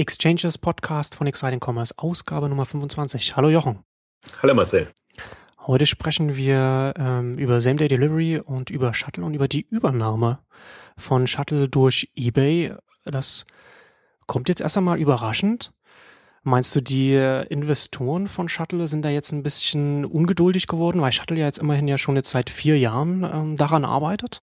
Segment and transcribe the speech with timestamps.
[0.00, 3.36] Exchanges Podcast von Exciting Commerce, Ausgabe Nummer 25.
[3.36, 3.80] Hallo Jochen.
[4.40, 4.88] Hallo Marcel.
[5.66, 10.38] Heute sprechen wir ähm, über Same Day Delivery und über Shuttle und über die Übernahme
[10.96, 12.72] von Shuttle durch eBay.
[13.04, 13.44] Das
[14.26, 15.74] kommt jetzt erst einmal überraschend.
[16.44, 17.16] Meinst du, die
[17.50, 21.88] Investoren von Shuttle sind da jetzt ein bisschen ungeduldig geworden, weil Shuttle ja jetzt immerhin
[21.88, 24.40] ja schon jetzt seit vier Jahren ähm, daran arbeitet?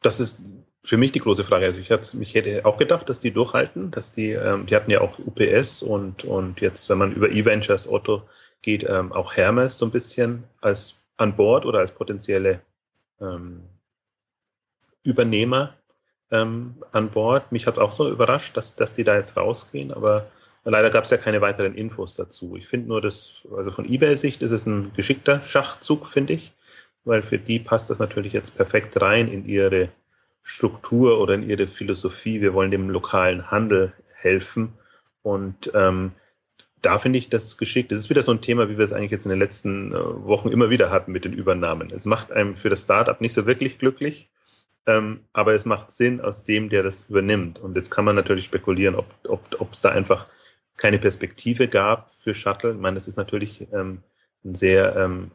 [0.00, 0.40] Das ist
[0.86, 1.66] für mich die große Frage.
[1.66, 4.90] Also ich, hatte, ich hätte auch gedacht, dass die durchhalten, dass die, ähm, die hatten
[4.90, 8.22] ja auch UPS und, und jetzt, wenn man über E-Ventures Otto
[8.62, 12.60] geht, ähm, auch Hermes so ein bisschen als an Bord oder als potenzielle
[13.20, 13.64] ähm,
[15.02, 15.74] Übernehmer
[16.30, 17.50] ähm, an Bord.
[17.50, 20.30] Mich hat es auch so überrascht, dass, dass die da jetzt rausgehen, aber
[20.62, 22.54] leider gab es ja keine weiteren Infos dazu.
[22.56, 26.52] Ich finde nur, dass, also von eBay-Sicht ist es ein geschickter Schachzug, finde ich,
[27.04, 29.88] weil für die passt das natürlich jetzt perfekt rein in ihre
[30.48, 32.40] Struktur oder in ihre Philosophie.
[32.40, 34.74] Wir wollen dem lokalen Handel helfen.
[35.22, 36.12] Und ähm,
[36.80, 37.90] da finde ich das geschickt.
[37.90, 39.96] Das ist wieder so ein Thema, wie wir es eigentlich jetzt in den letzten äh,
[39.96, 41.90] Wochen immer wieder hatten mit den Übernahmen.
[41.90, 44.30] Es macht einem für das Startup nicht so wirklich glücklich,
[44.86, 47.58] ähm, aber es macht Sinn aus dem, der das übernimmt.
[47.58, 50.28] Und jetzt kann man natürlich spekulieren, ob es ob, da einfach
[50.76, 52.70] keine Perspektive gab für Shuttle.
[52.70, 54.04] Ich meine, es ist natürlich ähm,
[54.44, 55.32] ein sehr, ähm,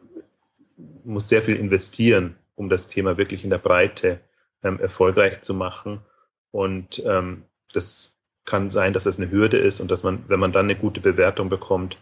[1.04, 4.22] muss sehr viel investieren, um das Thema wirklich in der Breite
[4.64, 6.02] ähm, erfolgreich zu machen.
[6.52, 8.12] Und ähm, das
[8.46, 11.00] kann sein, dass es eine Hürde ist und dass man, wenn man dann eine gute
[11.00, 11.98] Bewertung bekommt,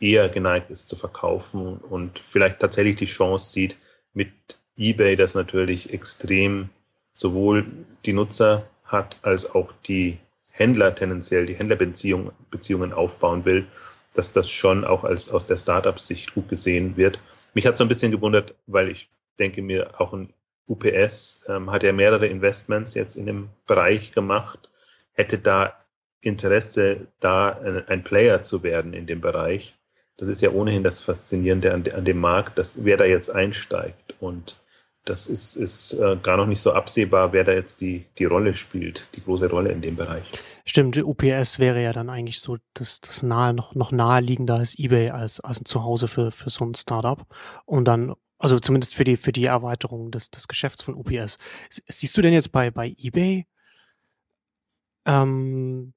[0.00, 3.76] eher geneigt ist zu verkaufen und vielleicht tatsächlich die Chance sieht,
[4.12, 4.32] mit
[4.76, 6.70] eBay, das natürlich extrem
[7.14, 7.66] sowohl
[8.04, 13.66] die Nutzer hat, als auch die Händler tendenziell, die Händlerbeziehungen Beziehungen aufbauen will,
[14.14, 17.20] dass das schon auch als aus der Startup-Sicht gut gesehen wird.
[17.54, 20.32] Mich hat so ein bisschen gewundert, weil ich denke mir, auch ein
[20.68, 24.70] UPS ähm, hat ja mehrere Investments jetzt in dem Bereich gemacht,
[25.12, 25.74] hätte da
[26.20, 29.76] Interesse, da ein, ein Player zu werden in dem Bereich.
[30.16, 34.14] Das ist ja ohnehin das Faszinierende an, an dem Markt, dass wer da jetzt einsteigt.
[34.20, 34.60] Und
[35.04, 38.52] das ist, ist äh, gar noch nicht so absehbar, wer da jetzt die, die Rolle
[38.52, 40.24] spielt, die große Rolle in dem Bereich.
[40.64, 45.10] Stimmt, UPS wäre ja dann eigentlich so das, das nahe, noch, noch naheliegender als eBay
[45.10, 47.24] als, als ein Zuhause für, für so ein Startup.
[47.64, 51.38] Und dann also zumindest für die, für die Erweiterung des, des Geschäfts von UPS.
[51.68, 53.46] Siehst du denn jetzt bei, bei eBay,
[55.06, 55.94] ähm,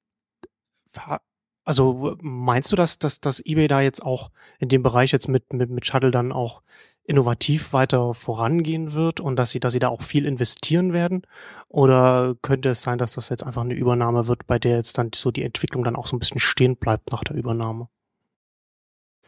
[1.64, 5.52] also meinst du, dass, dass, dass eBay da jetzt auch in dem Bereich jetzt mit,
[5.52, 6.62] mit, mit Shuttle dann auch
[7.04, 11.22] innovativ weiter vorangehen wird und dass sie, dass sie da auch viel investieren werden?
[11.68, 15.10] Oder könnte es sein, dass das jetzt einfach eine Übernahme wird, bei der jetzt dann
[15.14, 17.88] so die Entwicklung dann auch so ein bisschen stehen bleibt nach der Übernahme?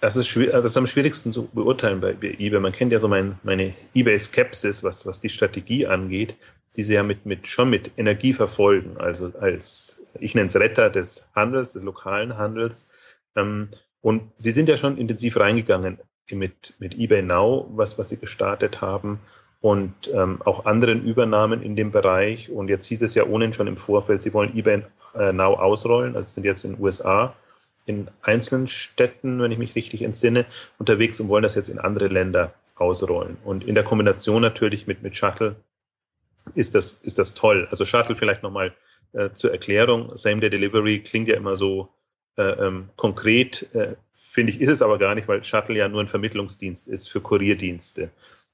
[0.05, 2.61] Das ist, das ist am schwierigsten zu beurteilen bei eBay.
[2.61, 6.37] Man kennt ja so mein, meine eBay-Skepsis, was, was die Strategie angeht,
[6.77, 8.99] die sie ja mit, mit, schon mit Energie verfolgen.
[8.99, 12.91] Also als, ich nenne es Retter des Handels, des lokalen Handels.
[13.35, 13.71] Ähm,
[14.03, 15.99] und sie sind ja schon intensiv reingegangen
[16.31, 19.21] mit, mit eBay Now, was, was sie gestartet haben
[19.63, 22.51] und ähm, auch anderen Übernahmen in dem Bereich.
[22.51, 24.83] Und jetzt hieß es ja ohnehin schon im Vorfeld, sie wollen eBay
[25.15, 27.35] äh, Now ausrollen, also sind jetzt in den USA
[27.87, 30.47] in einzelnen Städten, wenn ich mich richtig entsinne,
[30.79, 33.37] unterwegs und wollen das jetzt in andere Länder ausrollen.
[33.45, 35.57] Und in der Kombination natürlich mit, mit Shuttle
[36.55, 37.69] ist das, ist das toll.
[37.71, 38.75] Also Shuttle vielleicht nochmal
[39.13, 40.17] äh, zur Erklärung.
[40.17, 41.89] Same-Day Delivery klingt ja immer so
[42.37, 46.01] äh, ähm, konkret, äh, finde ich, ist es aber gar nicht, weil Shuttle ja nur
[46.01, 48.11] ein Vermittlungsdienst ist für Kurierdienste.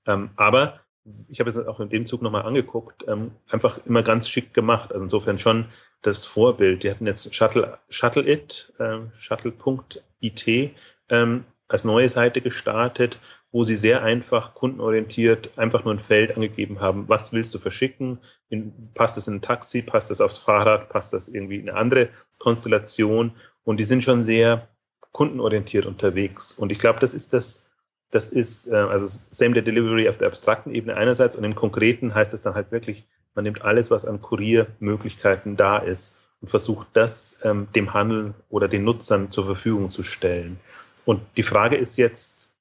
[0.06, 0.80] Ähm, aber
[1.28, 4.92] ich habe es auch in dem Zug nochmal angeguckt, ähm, einfach immer ganz schick gemacht.
[4.92, 5.66] Also insofern schon
[6.02, 6.82] das Vorbild.
[6.82, 10.74] Die hatten jetzt Shuttle, Shuttle It, äh, Shuttle.it
[11.08, 13.18] ähm, als neue Seite gestartet,
[13.52, 18.18] wo sie sehr einfach kundenorientiert einfach nur ein Feld angegeben haben, was willst du verschicken,
[18.48, 21.78] in, passt das in ein Taxi, passt das aufs Fahrrad, passt das irgendwie in eine
[21.78, 22.08] andere
[22.38, 23.32] Konstellation?
[23.64, 24.68] Und die sind schon sehr
[25.12, 26.52] kundenorientiert unterwegs.
[26.52, 27.70] Und ich glaube, das ist das,
[28.10, 32.34] das ist äh, also Same-Day Delivery auf der abstrakten Ebene einerseits und im Konkreten heißt
[32.34, 37.40] es dann halt wirklich, man nimmt alles, was an Kuriermöglichkeiten da ist und versucht das
[37.44, 40.58] ähm, dem Handel oder den Nutzern zur Verfügung zu stellen.
[41.04, 42.54] Und die Frage ist jetzt,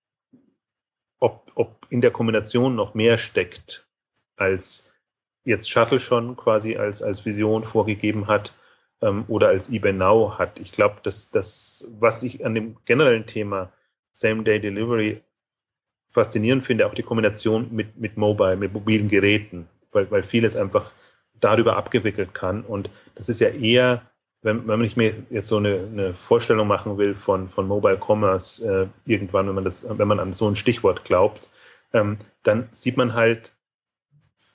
[1.19, 3.87] ob, ob in der Kombination noch mehr steckt,
[4.35, 4.91] als
[5.43, 8.53] jetzt Shuttle schon quasi als, als Vision vorgegeben hat
[9.01, 10.59] ähm, oder als eBay Now hat.
[10.59, 13.71] Ich glaube, dass das, was ich an dem generellen Thema
[14.13, 15.21] Same-Day Delivery
[16.09, 20.91] faszinierend finde, auch die Kombination mit, mit Mobile, mit mobilen Geräten, weil, weil vieles einfach
[21.39, 22.63] darüber abgewickelt kann.
[22.63, 24.03] Und das ist ja eher,
[24.41, 28.65] wenn, wenn ich mir jetzt so eine, eine Vorstellung machen will von, von Mobile Commerce
[28.65, 31.49] äh, irgendwann, wenn man das, wenn man an so ein Stichwort glaubt,
[31.93, 33.53] ähm, dann sieht man halt,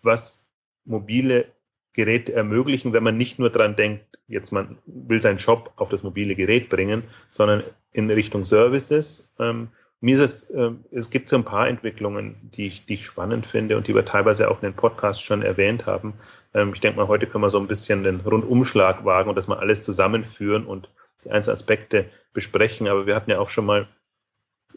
[0.03, 0.49] was
[0.85, 1.47] mobile
[1.93, 6.03] Geräte ermöglichen, wenn man nicht nur dran denkt, jetzt man will seinen Shop auf das
[6.03, 9.33] mobile Gerät bringen, sondern in Richtung Services.
[9.39, 9.69] Ähm,
[10.05, 13.47] mir ist es, äh, es gibt so ein paar Entwicklungen, die ich, die ich spannend
[13.47, 16.13] finde und die wir teilweise auch in den Podcasts schon erwähnt haben.
[16.53, 19.49] Ähm, ich denke mal, heute können wir so ein bisschen den Rundumschlag wagen und das
[19.49, 20.91] mal alles zusammenführen und
[21.25, 22.05] die einzelnen Aspekte
[22.35, 22.87] besprechen.
[22.87, 23.89] Aber wir hatten ja auch schon mal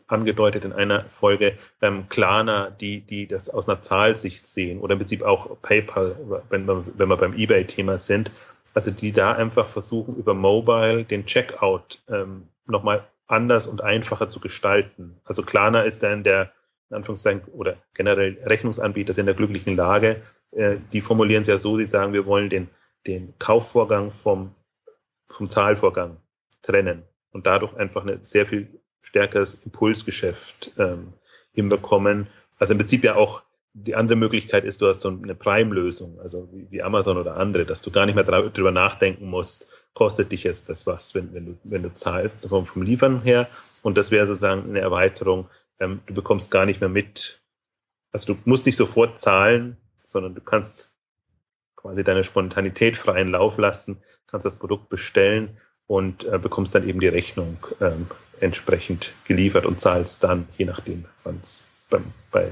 [0.07, 4.99] angedeutet in einer Folge ähm, Klarna, die, die das aus einer Zahlsicht sehen oder im
[4.99, 6.15] Prinzip auch PayPal,
[6.49, 8.31] wenn wir, wenn wir beim eBay-Thema sind.
[8.73, 14.39] Also die da einfach versuchen, über Mobile den Checkout ähm, nochmal anders und einfacher zu
[14.39, 15.19] gestalten.
[15.23, 16.51] Also Klarna ist dann der,
[16.89, 20.21] in Anführungszeichen, oder generell Rechnungsanbieter sind in der glücklichen Lage.
[20.51, 22.69] Äh, die formulieren es ja so, die sagen, wir wollen den,
[23.05, 24.55] den Kaufvorgang vom,
[25.27, 26.17] vom Zahlvorgang
[26.61, 31.13] trennen und dadurch einfach eine sehr viel stärkeres Impulsgeschäft ähm,
[31.51, 32.27] hinbekommen.
[32.57, 33.43] Also im Prinzip ja auch
[33.73, 37.65] die andere Möglichkeit ist, du hast so eine Prime-Lösung, also wie, wie, Amazon oder andere,
[37.65, 41.45] dass du gar nicht mehr drüber nachdenken musst, kostet dich jetzt das was, wenn, wenn,
[41.47, 43.49] du, wenn du zahlst vom, vom Liefern her.
[43.81, 45.49] Und das wäre sozusagen eine Erweiterung.
[45.79, 47.41] Ähm, du bekommst gar nicht mehr mit,
[48.11, 50.95] also du musst nicht sofort zahlen, sondern du kannst
[51.75, 53.97] quasi deine Spontanität freien Lauf lassen,
[54.27, 55.57] kannst das Produkt bestellen
[55.87, 58.05] und äh, bekommst dann eben die Rechnung ähm,
[58.39, 62.51] entsprechend geliefert und zahlst dann, je nachdem, wann es bei,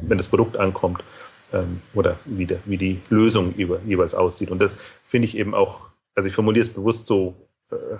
[0.00, 1.04] wenn das Produkt ankommt
[1.52, 4.50] ähm, oder wie, der, wie die Lösung jeweils aussieht.
[4.50, 4.74] Und das
[5.06, 7.34] finde ich eben auch, also ich formuliere es bewusst so,
[7.70, 7.96] äh,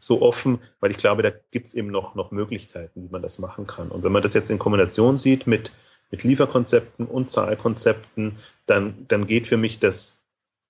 [0.00, 3.38] so offen, weil ich glaube, da gibt es eben noch, noch Möglichkeiten, wie man das
[3.38, 3.88] machen kann.
[3.88, 5.72] Und wenn man das jetzt in Kombination sieht mit,
[6.10, 10.22] mit Lieferkonzepten und Zahlkonzepten, dann, dann geht für mich das,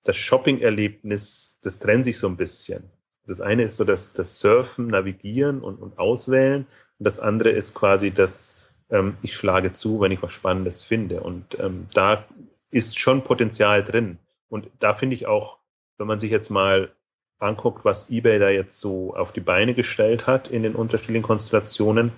[0.03, 2.89] das Shopping-Erlebnis, das trennt sich so ein bisschen.
[3.25, 6.65] Das eine ist so das, das Surfen, Navigieren und, und Auswählen.
[6.97, 8.55] Und das andere ist quasi das,
[8.89, 11.21] ähm, ich schlage zu, wenn ich was Spannendes finde.
[11.21, 12.25] Und ähm, da
[12.71, 14.17] ist schon Potenzial drin.
[14.47, 15.59] Und da finde ich auch,
[15.97, 16.91] wenn man sich jetzt mal
[17.39, 22.11] anguckt, was eBay da jetzt so auf die Beine gestellt hat in den unterschiedlichen Konstellationen,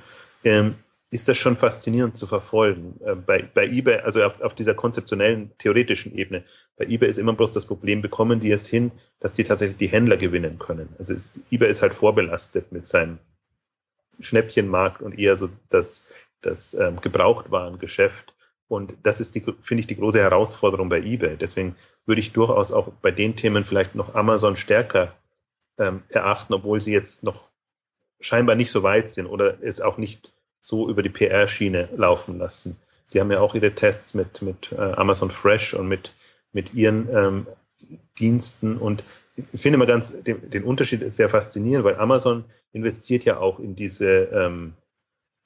[0.43, 0.75] ähm,
[1.11, 2.99] ist das schon faszinierend zu verfolgen.
[3.03, 6.43] Äh, bei, bei eBay, also auf, auf dieser konzeptionellen, theoretischen Ebene,
[6.77, 9.87] bei eBay ist immer bloß das Problem, bekommen die es hin, dass sie tatsächlich die
[9.87, 10.89] Händler gewinnen können.
[10.99, 13.17] Also ist, eBay ist halt vorbelastet mit seinem
[14.19, 16.11] Schnäppchenmarkt und eher so das,
[16.41, 18.35] das ähm, Gebrauchtwarengeschäft.
[18.69, 21.35] Und das ist, die, finde ich, die große Herausforderung bei eBay.
[21.35, 21.75] Deswegen
[22.05, 25.15] würde ich durchaus auch bei den Themen vielleicht noch Amazon stärker
[25.77, 27.49] ähm, erachten, obwohl sie jetzt noch
[28.21, 32.77] scheinbar nicht so weit sind oder es auch nicht so über die PR-Schiene laufen lassen.
[33.07, 36.13] Sie haben ja auch ihre Tests mit, mit äh, Amazon Fresh und mit,
[36.51, 37.47] mit ihren ähm,
[38.19, 39.03] Diensten und
[39.53, 42.43] ich finde mal ganz den, den, Unterschied sehr faszinierend, weil Amazon
[42.73, 44.73] investiert ja auch in diese, ähm,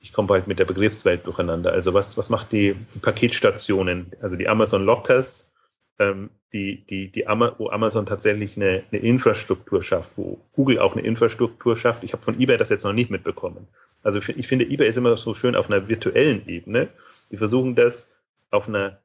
[0.04, 1.72] ich komme bald mit der Begriffswelt durcheinander.
[1.72, 5.54] Also was, was macht die, die Paketstationen, also die Amazon Lockers,
[5.98, 10.94] ähm, die, die, die Ama wo Amazon tatsächlich eine, eine Infrastruktur schafft, wo Google auch
[10.94, 12.04] eine Infrastruktur schafft.
[12.04, 13.70] Ich habe von eBay das jetzt noch nicht mitbekommen.
[14.04, 16.90] Also ich finde, eBay ist immer so schön auf einer virtuellen Ebene.
[17.32, 18.18] Die versuchen das
[18.52, 19.00] auf einer,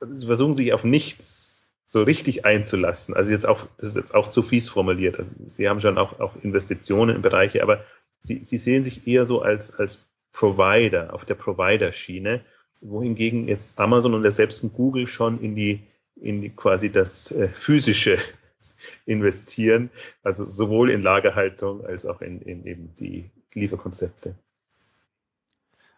[0.00, 3.14] sie versuchen sich auf nichts so richtig einzulassen.
[3.14, 5.18] Also jetzt auch, das ist jetzt auch zu fies formuliert.
[5.18, 7.84] Also sie haben schon auch, auch Investitionen in Bereiche, aber
[8.24, 12.44] sie, sie sehen sich eher so als, als Provider, auf der Provider-Schiene,
[12.80, 15.80] wohingegen jetzt Amazon und selbst Google schon in die,
[16.16, 18.18] in die quasi das äh, physische
[19.06, 19.90] investieren,
[20.22, 24.34] also sowohl in Lagerhaltung als auch in, in eben die Lieferkonzepte.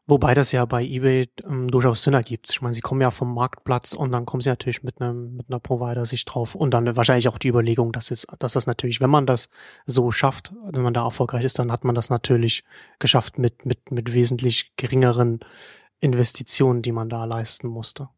[0.08, 2.48] Wobei das ja bei eBay ähm, durchaus Sinn ergibt.
[2.50, 5.46] Ich meine, sie kommen ja vom Marktplatz und dann kommen sie natürlich mit einem mit
[5.48, 9.10] einer Provider-Sicht drauf und dann wahrscheinlich auch die Überlegung, dass jetzt, dass das natürlich, wenn
[9.10, 9.48] man das
[9.84, 12.62] so schafft, wenn man da erfolgreich ist, dann hat man das natürlich
[13.00, 15.40] geschafft mit mit mit wesentlich geringeren
[15.98, 18.08] Investitionen, die man da leisten musste.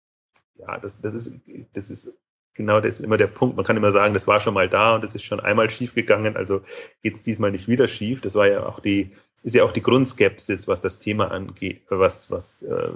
[0.58, 1.42] Ja, das, das ist
[1.74, 2.18] das ist
[2.54, 3.56] genau das ist immer der Punkt.
[3.58, 5.96] Man kann immer sagen, das war schon mal da und das ist schon einmal schief
[5.96, 6.62] gegangen, also
[7.02, 8.22] geht es diesmal nicht wieder schief.
[8.22, 9.12] Das war ja auch die
[9.46, 12.90] ist ja auch die Grundskepsis, was das Thema angeht, was, was äh,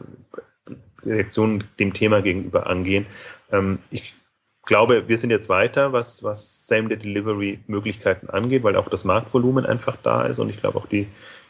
[1.06, 3.06] Reaktionen dem Thema gegenüber angehen.
[3.52, 4.16] Ähm, ich
[4.70, 10.26] glaube, wir sind jetzt weiter, was, was Same-Day-Delivery-Möglichkeiten angeht, weil auch das Marktvolumen einfach da
[10.26, 11.08] ist und ich glaube auch die,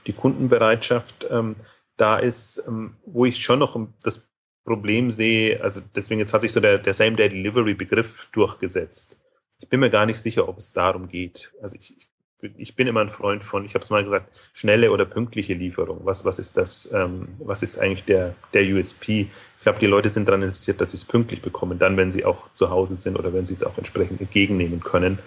[0.08, 1.58] die Kundenbereitschaft ähm,
[1.98, 4.28] da ist, ähm, wo ich schon noch das
[4.64, 9.20] Problem sehe, also deswegen jetzt hat sich so der, der Same-Day-Delivery-Begriff durchgesetzt.
[9.60, 11.52] Ich bin mir gar nicht sicher, ob es darum geht.
[11.62, 12.10] Also ich,
[12.58, 16.06] ich bin immer ein Freund von, ich habe es mal gesagt, schnelle oder pünktliche Lieferung.
[16.06, 19.28] Was, was ist das, ähm, was ist eigentlich der, der USP?
[19.60, 22.26] Ich glaube, die Leute sind daran interessiert, dass sie es pünktlich bekommen, dann, wenn sie
[22.26, 25.20] auch zu Hause sind oder wenn sie es auch entsprechend entgegennehmen können.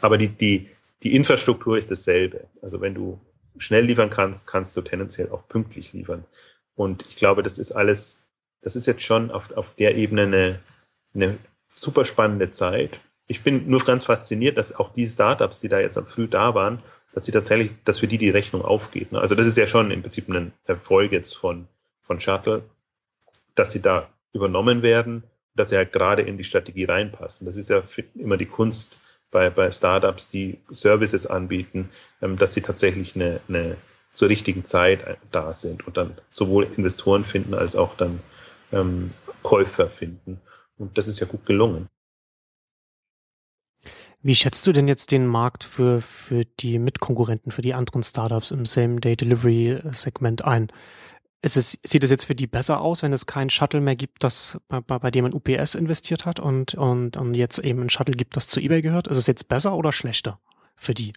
[0.00, 0.68] Aber die, die,
[1.02, 2.46] die Infrastruktur ist dasselbe.
[2.62, 3.20] Also wenn du
[3.58, 6.24] schnell liefern kannst, kannst du tendenziell auch pünktlich liefern.
[6.76, 8.30] Und ich glaube, das ist alles
[8.62, 10.60] das ist jetzt schon auf, auf der Ebene eine,
[11.14, 13.00] eine super spannende Zeit.
[13.26, 16.54] Ich bin nur ganz fasziniert, dass auch die Startups, die da jetzt am Früh da
[16.54, 16.82] waren,
[17.12, 19.12] dass sie tatsächlich, dass für die die Rechnung aufgeht.
[19.12, 19.20] Ne?
[19.20, 21.68] Also das ist ja schon im Prinzip ein Erfolg jetzt von,
[22.00, 22.62] von Shuttle,
[23.54, 27.46] dass sie da übernommen werden, dass sie halt gerade in die Strategie reinpassen.
[27.46, 27.82] Das ist ja
[28.14, 31.90] immer die Kunst bei, bei Startups, die Services anbieten,
[32.22, 33.76] ähm, dass sie tatsächlich eine, eine
[34.12, 38.20] zur richtigen Zeit da sind und dann sowohl Investoren finden als auch dann
[38.72, 40.40] ähm, Käufer finden.
[40.78, 41.88] Und das ist ja gut gelungen.
[44.22, 48.50] Wie schätzt du denn jetzt den Markt für, für die Mitkonkurrenten, für die anderen Startups
[48.50, 50.70] im Same-Day-Delivery-Segment ein?
[51.42, 54.22] Ist es, sieht es jetzt für die besser aus, wenn es kein Shuttle mehr gibt,
[54.22, 57.90] das bei, bei, bei dem man UPS investiert hat und, und, und jetzt eben ein
[57.90, 59.08] Shuttle gibt, das zu eBay gehört?
[59.08, 60.38] Ist es jetzt besser oder schlechter
[60.76, 61.14] für die?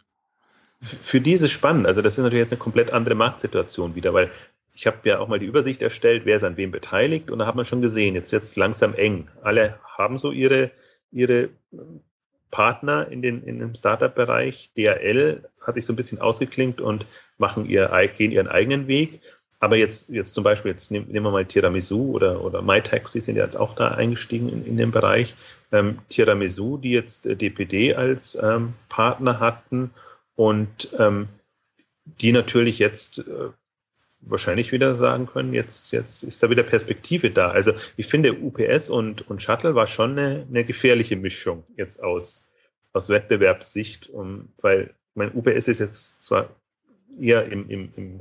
[0.80, 1.88] Für die ist es spannend.
[1.88, 4.32] Also das ist natürlich jetzt eine komplett andere Marktsituation wieder, weil
[4.74, 7.46] ich habe ja auch mal die Übersicht erstellt, wer ist an wem beteiligt und da
[7.46, 9.30] hat man schon gesehen, jetzt wird es langsam eng.
[9.42, 10.72] Alle haben so ihre,
[11.12, 11.50] ihre
[12.50, 14.72] Partner in, den, in dem Startup-Bereich.
[14.78, 17.06] DHL hat sich so ein bisschen ausgeklinkt und
[17.38, 19.22] machen ihr, gehen ihren eigenen Weg.
[19.64, 23.46] Aber jetzt, jetzt zum Beispiel, jetzt nehmen, wir mal Tiramisu oder, oder MyTaxi sind ja
[23.46, 25.36] jetzt auch da eingestiegen in, in den Bereich.
[25.72, 29.92] Ähm, Tiramisu, die jetzt äh, DPD als ähm, Partner hatten
[30.36, 31.30] und ähm,
[32.04, 33.52] die natürlich jetzt äh,
[34.20, 37.50] wahrscheinlich wieder sagen können, jetzt, jetzt ist da wieder Perspektive da.
[37.52, 42.50] Also ich finde, UPS und, und Shuttle war schon eine, eine gefährliche Mischung jetzt aus,
[42.92, 46.50] aus Wettbewerbssicht, um, weil mein UPS ist jetzt zwar
[47.18, 48.20] eher im, im, im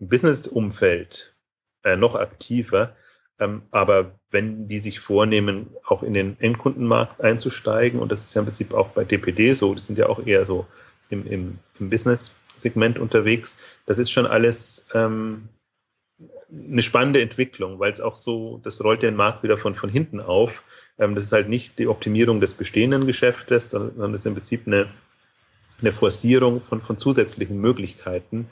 [0.00, 1.36] Business-Umfeld
[1.84, 2.96] äh, noch aktiver,
[3.38, 8.40] ähm, aber wenn die sich vornehmen, auch in den Endkundenmarkt einzusteigen, und das ist ja
[8.40, 10.66] im Prinzip auch bei DPD so, die sind ja auch eher so
[11.08, 13.58] im, im, im Business Segment unterwegs.
[13.86, 15.48] Das ist schon alles ähm,
[16.50, 20.20] eine spannende Entwicklung, weil es auch so, das rollt den Markt wieder von, von hinten
[20.20, 20.62] auf.
[20.98, 24.66] Ähm, das ist halt nicht die Optimierung des bestehenden Geschäftes, sondern es ist im Prinzip
[24.66, 24.88] eine,
[25.80, 28.48] eine Forcierung von, von zusätzlichen Möglichkeiten.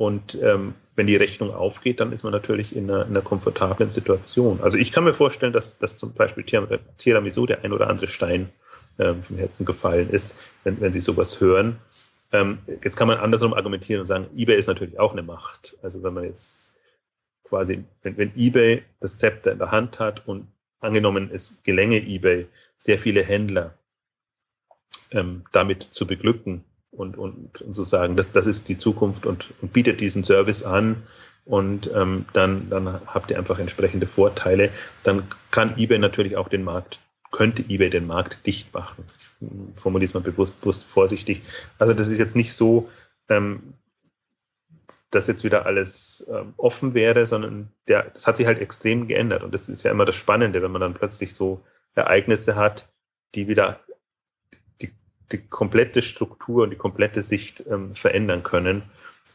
[0.00, 3.90] Und ähm, wenn die Rechnung aufgeht, dann ist man natürlich in einer, in einer komfortablen
[3.90, 4.58] Situation.
[4.62, 8.48] Also ich kann mir vorstellen, dass, dass zum Beispiel Tiramisu der ein oder andere Stein
[8.98, 11.80] ähm, vom Herzen gefallen ist, wenn, wenn Sie sowas hören.
[12.32, 15.76] Ähm, jetzt kann man andersrum argumentieren und sagen, eBay ist natürlich auch eine Macht.
[15.82, 16.72] Also wenn man jetzt
[17.44, 20.46] quasi, wenn, wenn eBay das Zepter in der Hand hat und
[20.80, 22.46] angenommen, es gelänge eBay,
[22.78, 23.74] sehr viele Händler
[25.10, 29.52] ähm, damit zu beglücken und, und, und zu sagen, das, das ist die Zukunft und,
[29.60, 31.02] und bietet diesen Service an
[31.44, 34.70] und ähm, dann, dann habt ihr einfach entsprechende Vorteile,
[35.04, 39.04] dann kann eBay natürlich auch den Markt könnte eBay den Markt dicht machen.
[39.40, 41.42] Ich formuliere es mal bewusst, bewusst vorsichtig.
[41.78, 42.90] Also das ist jetzt nicht so,
[43.28, 43.74] ähm,
[45.10, 49.42] dass jetzt wieder alles ähm, offen wäre, sondern der, das hat sich halt extrem geändert.
[49.42, 51.62] Und das ist ja immer das Spannende, wenn man dann plötzlich so
[51.94, 52.88] Ereignisse hat,
[53.34, 53.80] die wieder
[55.32, 58.82] die, komplette Struktur und die komplette Sicht ähm, verändern können.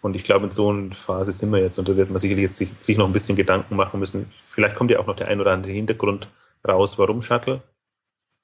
[0.01, 2.43] Und ich glaube, in so einer Phase sind wir jetzt und da wird man sicherlich
[2.43, 4.31] jetzt sich, sich noch ein bisschen Gedanken machen müssen.
[4.45, 6.29] Vielleicht kommt ja auch noch der ein oder andere Hintergrund
[6.67, 7.63] raus, warum Shuttle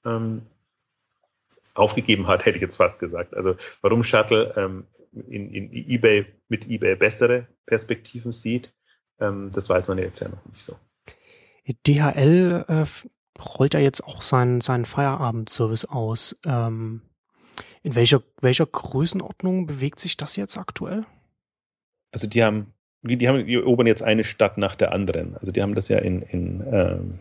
[0.05, 0.43] ähm,
[1.74, 3.36] aufgegeben hat, hätte ich jetzt fast gesagt.
[3.36, 8.74] Also warum Shuttle ähm, in, in eBay mit eBay bessere Perspektiven sieht,
[9.20, 10.77] ähm, das weiß man jetzt ja noch nicht so.
[11.88, 12.86] DHL äh,
[13.39, 16.36] rollt ja jetzt auch seinen, seinen Feierabendservice aus.
[16.46, 17.01] Ähm,
[17.83, 21.05] in welcher, welcher Größenordnung bewegt sich das jetzt aktuell?
[22.11, 25.35] Also die haben, die haben, die erobern jetzt eine Stadt nach der anderen.
[25.38, 27.19] Also die haben das ja in, in ähm,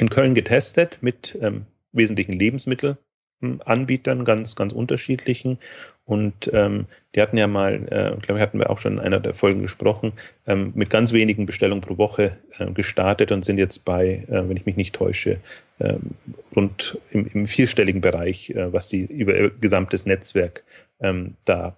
[0.00, 2.38] in Köln getestet mit ähm, wesentlichen
[3.40, 5.58] Lebensmittelanbietern, ganz, ganz unterschiedlichen.
[6.04, 9.20] Und ähm, die hatten ja mal, äh, glaube ich, hatten wir auch schon in einer
[9.20, 10.12] der Folgen gesprochen,
[10.46, 14.56] ähm, mit ganz wenigen Bestellungen pro Woche äh, gestartet und sind jetzt bei, äh, wenn
[14.56, 15.40] ich mich nicht täusche,
[15.78, 15.94] äh,
[16.54, 20.64] rund im, im, vierstelligen Bereich, äh, was sie über ihr gesamtes Netzwerk
[21.00, 21.76] ähm, da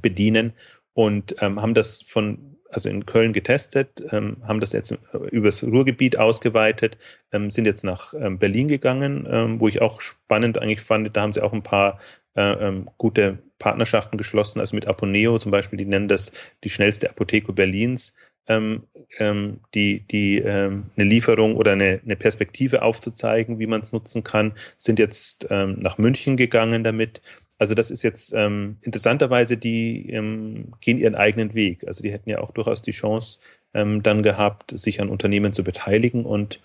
[0.00, 0.52] bedienen.
[0.92, 4.96] und ähm, haben das von also in Köln getestet, ähm, haben das jetzt
[5.30, 6.98] übers Ruhrgebiet ausgeweitet,
[7.32, 11.32] ähm, sind jetzt nach ähm, Berlin gegangen, wo ich auch spannend eigentlich fand, da haben
[11.32, 11.98] sie auch ein paar
[12.34, 16.32] äh, gute Partnerschaften geschlossen, also mit Aponeo zum Beispiel, die nennen das
[16.62, 18.14] die schnellste Apotheke Berlins,
[18.50, 24.98] die, die eine Lieferung oder eine, eine Perspektive aufzuzeigen, wie man es nutzen kann, sind
[24.98, 27.20] jetzt nach München gegangen damit
[27.58, 31.86] also das ist jetzt ähm, interessanterweise, die ähm, gehen ihren eigenen Weg.
[31.86, 33.40] Also die hätten ja auch durchaus die Chance
[33.74, 36.60] ähm, dann gehabt, sich an Unternehmen zu beteiligen und,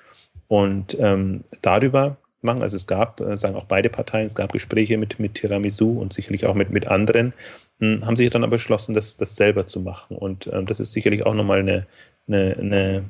[0.47, 2.61] und ähm, darüber machen.
[2.61, 6.13] Also es gab, äh, sagen auch beide Parteien, es gab Gespräche mit, mit Tiramisu und
[6.13, 7.33] sicherlich auch mit, mit anderen,
[7.79, 10.15] mh, hm, haben sich dann aber beschlossen, das, das selber zu machen.
[10.15, 11.87] Und ähm, das ist sicherlich auch nochmal eine,
[12.27, 13.05] eine, eine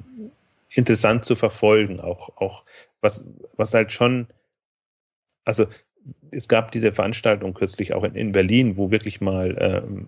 [0.70, 2.64] interessant zu verfolgen, auch, auch
[3.02, 3.26] was,
[3.58, 4.28] was halt schon,
[5.44, 5.68] also
[6.32, 10.08] es gab diese Veranstaltung kürzlich auch in, in Berlin, wo wirklich mal ähm,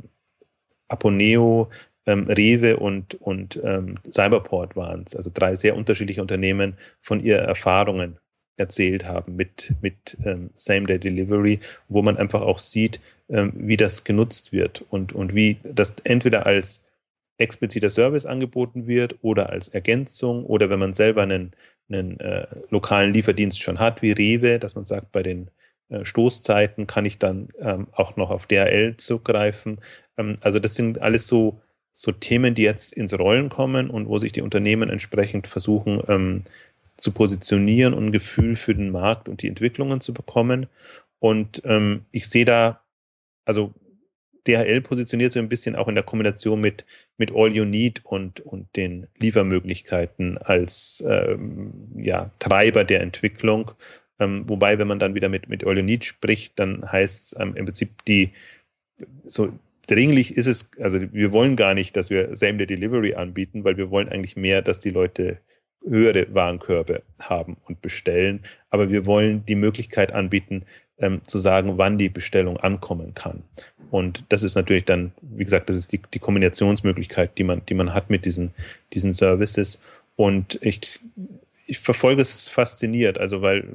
[0.87, 1.69] Aponeo,
[2.05, 8.17] ähm, Rewe und, und ähm, Cyberport waren also drei sehr unterschiedliche Unternehmen von ihren Erfahrungen
[8.57, 11.59] erzählt haben mit, mit ähm, Same-Day-Delivery,
[11.89, 16.45] wo man einfach auch sieht, ähm, wie das genutzt wird und, und wie das entweder
[16.45, 16.85] als
[17.37, 21.51] expliziter Service angeboten wird oder als Ergänzung oder wenn man selber einen,
[21.89, 25.49] einen äh, lokalen Lieferdienst schon hat, wie Rewe, dass man sagt, bei den
[26.01, 29.79] Stoßzeiten kann ich dann ähm, auch noch auf DHL zugreifen.
[30.17, 31.61] Ähm, also das sind alles so,
[31.93, 36.43] so Themen, die jetzt ins Rollen kommen und wo sich die Unternehmen entsprechend versuchen ähm,
[36.97, 40.67] zu positionieren und ein Gefühl für den Markt und die Entwicklungen zu bekommen.
[41.19, 42.81] Und ähm, ich sehe da,
[43.45, 43.73] also
[44.47, 46.85] DHL positioniert sich ein bisschen auch in der Kombination mit,
[47.17, 53.71] mit All You Need und, und den Liefermöglichkeiten als ähm, ja, Treiber der Entwicklung
[54.19, 57.65] ähm, wobei, wenn man dann wieder mit, mit Need spricht, dann heißt es ähm, im
[57.65, 58.31] Prinzip die,
[59.25, 59.51] so
[59.87, 63.91] dringlich ist es, also wir wollen gar nicht, dass wir Same-Day Delivery anbieten, weil wir
[63.91, 65.39] wollen eigentlich mehr, dass die Leute
[65.85, 68.41] höhere Warenkörbe haben und bestellen.
[68.69, 70.63] Aber wir wollen die Möglichkeit anbieten,
[70.97, 73.43] ähm, zu sagen, wann die Bestellung ankommen kann.
[73.91, 77.75] Und das ist natürlich dann, wie gesagt, das ist die, die Kombinationsmöglichkeit, die man, die
[77.75, 78.51] man hat mit diesen,
[78.93, 79.79] diesen Services.
[80.15, 81.01] Und ich
[81.65, 83.67] ich verfolge es fasziniert, also weil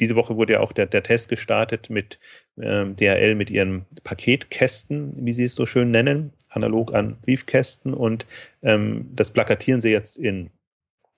[0.00, 2.18] diese Woche wurde ja auch der, der Test gestartet mit
[2.60, 7.94] ähm, DHL mit ihren Paketkästen, wie sie es so schön nennen, analog an Briefkästen.
[7.94, 8.26] Und
[8.62, 10.50] ähm, das plakatieren sie jetzt in,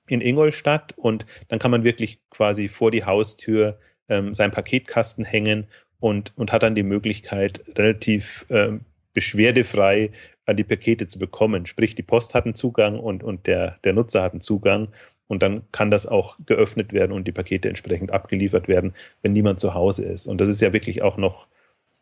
[0.08, 0.94] in Ingolstadt.
[0.96, 5.66] Und dann kann man wirklich quasi vor die Haustür ähm, seinen Paketkasten hängen
[5.98, 10.10] und, und hat dann die Möglichkeit, relativ ähm, beschwerdefrei
[10.46, 11.66] an die Pakete zu bekommen.
[11.66, 14.88] Sprich, die Post hat einen Zugang und, und der, der Nutzer hat einen Zugang
[15.30, 19.60] und dann kann das auch geöffnet werden und die Pakete entsprechend abgeliefert werden, wenn niemand
[19.60, 20.26] zu Hause ist.
[20.26, 21.46] Und das ist ja wirklich auch noch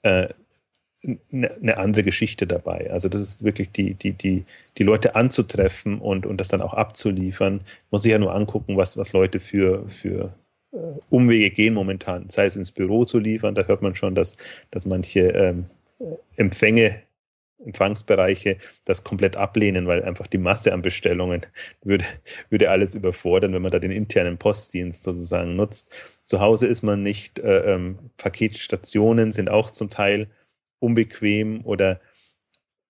[0.00, 0.28] äh,
[1.04, 2.90] eine ne andere Geschichte dabei.
[2.90, 4.46] Also das ist wirklich die, die, die,
[4.78, 7.60] die Leute anzutreffen und, und das dann auch abzuliefern.
[7.90, 10.32] Muss sich ja nur angucken, was, was Leute für, für
[10.72, 10.78] äh,
[11.10, 12.30] Umwege gehen momentan.
[12.30, 14.38] Sei es ins Büro zu liefern, da hört man schon, dass,
[14.70, 15.66] dass manche ähm,
[16.36, 17.02] Empfänge
[17.64, 21.42] Empfangsbereiche das komplett ablehnen, weil einfach die Masse an Bestellungen
[21.82, 22.04] würde,
[22.50, 25.92] würde alles überfordern, wenn man da den internen Postdienst sozusagen nutzt.
[26.24, 30.28] Zu Hause ist man nicht, äh, ähm, Paketstationen sind auch zum Teil
[30.78, 32.00] unbequem oder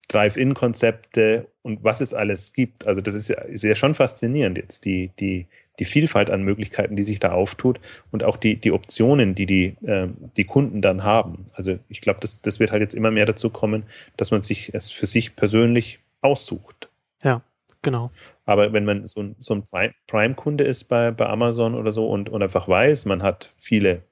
[0.09, 2.87] Drive-In-Konzepte und was es alles gibt.
[2.87, 5.47] Also das ist ja, ist ja schon faszinierend jetzt, die, die,
[5.79, 9.77] die Vielfalt an Möglichkeiten, die sich da auftut und auch die, die Optionen, die die,
[9.87, 11.47] äh, die Kunden dann haben.
[11.55, 13.85] Also ich glaube, das, das wird halt jetzt immer mehr dazu kommen,
[14.17, 16.89] dass man sich es für sich persönlich aussucht.
[17.23, 17.43] Ja,
[17.83, 18.11] genau.
[18.45, 22.29] Aber wenn man so ein, so ein Prime-Kunde ist bei, bei Amazon oder so und,
[22.29, 24.03] und einfach weiß, man hat viele,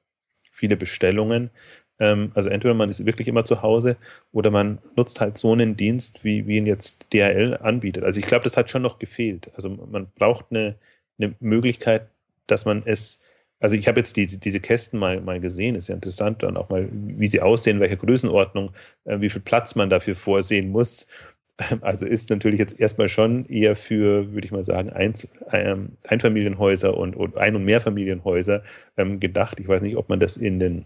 [0.53, 1.51] viele Bestellungen,
[1.99, 3.97] ähm, also entweder man ist wirklich immer zu Hause
[4.33, 8.05] oder man nutzt halt so einen Dienst, wie, wie ihn jetzt DHL anbietet.
[8.05, 9.51] Also ich glaube, das hat schon noch gefehlt.
[9.55, 10.77] Also man braucht eine,
[11.19, 12.09] eine Möglichkeit,
[12.47, 13.21] dass man es,
[13.61, 16.69] also ich habe jetzt die, diese Kästen mal, mal gesehen, ist ja interessant, dann auch
[16.69, 18.71] mal, wie sie aussehen, welche Größenordnung,
[19.05, 21.07] äh, wie viel Platz man dafür vorsehen muss.
[21.81, 26.95] Also ist natürlich jetzt erstmal schon eher für, würde ich mal sagen, Einzel ähm, Einfamilienhäuser
[26.95, 28.63] und, und Ein- und Mehrfamilienhäuser
[28.99, 29.59] ähm, gedacht.
[29.59, 30.85] Ich weiß nicht, ob man das in den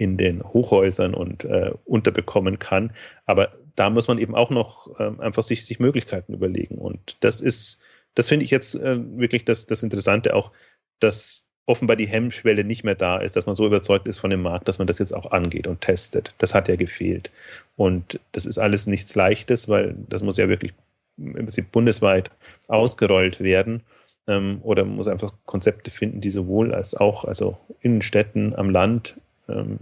[0.00, 2.92] in den Hochhäusern und äh, unterbekommen kann.
[3.26, 6.76] Aber da muss man eben auch noch ähm, einfach sich, sich Möglichkeiten überlegen.
[6.76, 7.82] Und das ist
[8.14, 10.52] das finde ich jetzt äh, wirklich das, das Interessante auch,
[10.98, 14.42] dass offenbar die Hemmschwelle nicht mehr da ist, dass man so überzeugt ist von dem
[14.42, 16.34] Markt, dass man das jetzt auch angeht und testet.
[16.38, 17.30] Das hat ja gefehlt.
[17.76, 20.72] Und das ist alles nichts Leichtes, weil das muss ja wirklich
[21.16, 22.30] im Prinzip bundesweit
[22.66, 23.82] ausgerollt werden.
[24.26, 28.70] Ähm, oder man muss einfach Konzepte finden, die sowohl als auch, also in Städten, am
[28.70, 29.14] Land
[29.48, 29.78] ähm,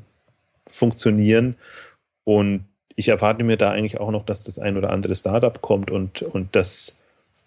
[0.68, 1.56] funktionieren.
[2.24, 5.90] Und ich erwarte mir da eigentlich auch noch, dass das ein oder andere Startup kommt
[5.90, 6.97] und, und das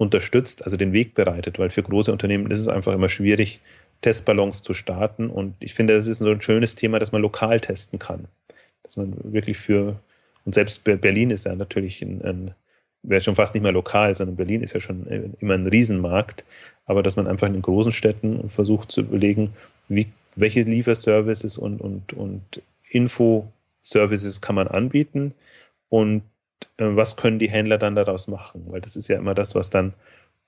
[0.01, 3.59] unterstützt, also den Weg bereitet, weil für große Unternehmen ist es einfach immer schwierig,
[4.01, 5.29] Testballons zu starten.
[5.29, 8.25] Und ich finde, das ist so ein schönes Thema, dass man lokal testen kann.
[8.81, 9.99] Dass man wirklich für,
[10.43, 12.55] und selbst Berlin ist ja natürlich ein, ein
[13.03, 15.05] wäre schon fast nicht mehr lokal, sondern Berlin ist ja schon
[15.39, 16.45] immer ein Riesenmarkt.
[16.85, 19.53] Aber dass man einfach in den großen Städten versucht zu überlegen,
[19.87, 25.35] wie, welche Lieferservices und, und, und Info-Services kann man anbieten
[25.89, 26.25] und äh,
[26.77, 28.65] was können die Händler dann daraus machen?
[28.69, 29.93] Weil das ist ja immer das, was dann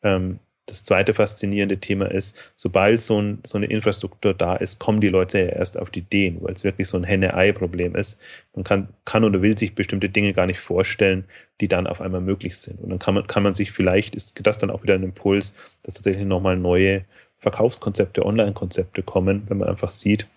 [0.03, 5.01] ähm, das zweite faszinierende Thema ist, sobald so, ein, so, eine Infrastruktur da ist, kommen
[5.01, 8.19] die Leute ja erst auf die Ideen, weil es wirklich so ein Henne-Ei-Problem ist.
[8.55, 11.25] Man kann, kann oder will sich bestimmte Dinge gar nicht vorstellen,
[11.59, 12.79] die dann auf einmal möglich sind.
[12.79, 15.53] Und dann kann man, kann man sich vielleicht, ist das dann auch wieder ein Impuls,
[15.83, 17.03] dass tatsächlich nochmal neue
[17.39, 20.27] Verkaufskonzepte, Online-Konzepte kommen, wenn man einfach sieht,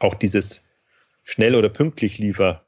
[0.00, 0.62] auch dieses
[1.22, 2.64] schnell oder pünktlich liefer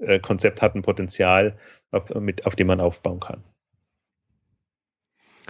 [0.00, 1.56] Konzept, äh, Konzept hat ein Potenzial,
[1.90, 3.44] auf, mit, auf dem man aufbauen kann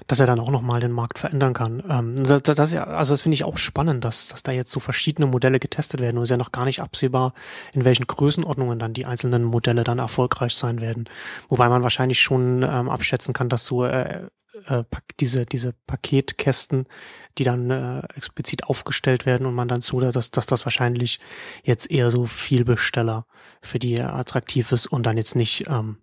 [0.06, 1.82] dass er dann auch nochmal den Markt verändern kann.
[1.88, 5.26] Ähm, das, das, also das finde ich auch spannend, dass, dass da jetzt so verschiedene
[5.26, 7.34] Modelle getestet werden und es ist ja noch gar nicht absehbar,
[7.74, 11.08] in welchen Größenordnungen dann die einzelnen Modelle dann erfolgreich sein werden.
[11.48, 14.26] Wobei man wahrscheinlich schon ähm, abschätzen kann, dass so äh,
[14.70, 14.84] äh,
[15.18, 16.86] diese, diese Paketkästen,
[17.38, 21.20] die dann äh, explizit aufgestellt werden und man dann zu, dass, dass das wahrscheinlich
[21.64, 23.26] jetzt eher so viel Besteller
[23.60, 25.98] für die attraktiv ist und dann jetzt nicht ähm,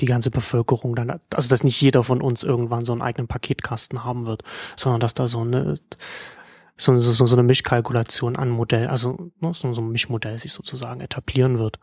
[0.00, 4.04] die ganze Bevölkerung dann, also dass nicht jeder von uns irgendwann so einen eigenen Paketkasten
[4.04, 4.42] haben wird,
[4.76, 5.76] sondern dass da so eine
[6.76, 11.00] so, so, so eine Mischkalkulation an Modell, also ne, so, so ein Mischmodell sich sozusagen
[11.00, 11.78] etablieren wird.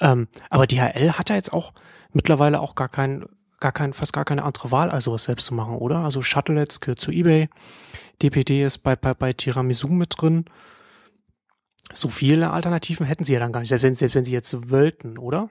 [0.00, 1.72] Ähm, aber DHL hat ja jetzt auch
[2.12, 3.24] mittlerweile auch gar kein,
[3.64, 6.00] gar kein, fast gar keine andere Wahl, also was selbst zu machen, oder?
[6.00, 7.48] Also Shuttle jetzt gehört zu eBay,
[8.20, 10.44] DPD ist bei, bei, bei Tiramisu mit drin.
[11.94, 14.70] So viele Alternativen hätten sie ja dann gar nicht, selbst wenn, selbst wenn sie jetzt
[14.70, 15.48] wollten, oder?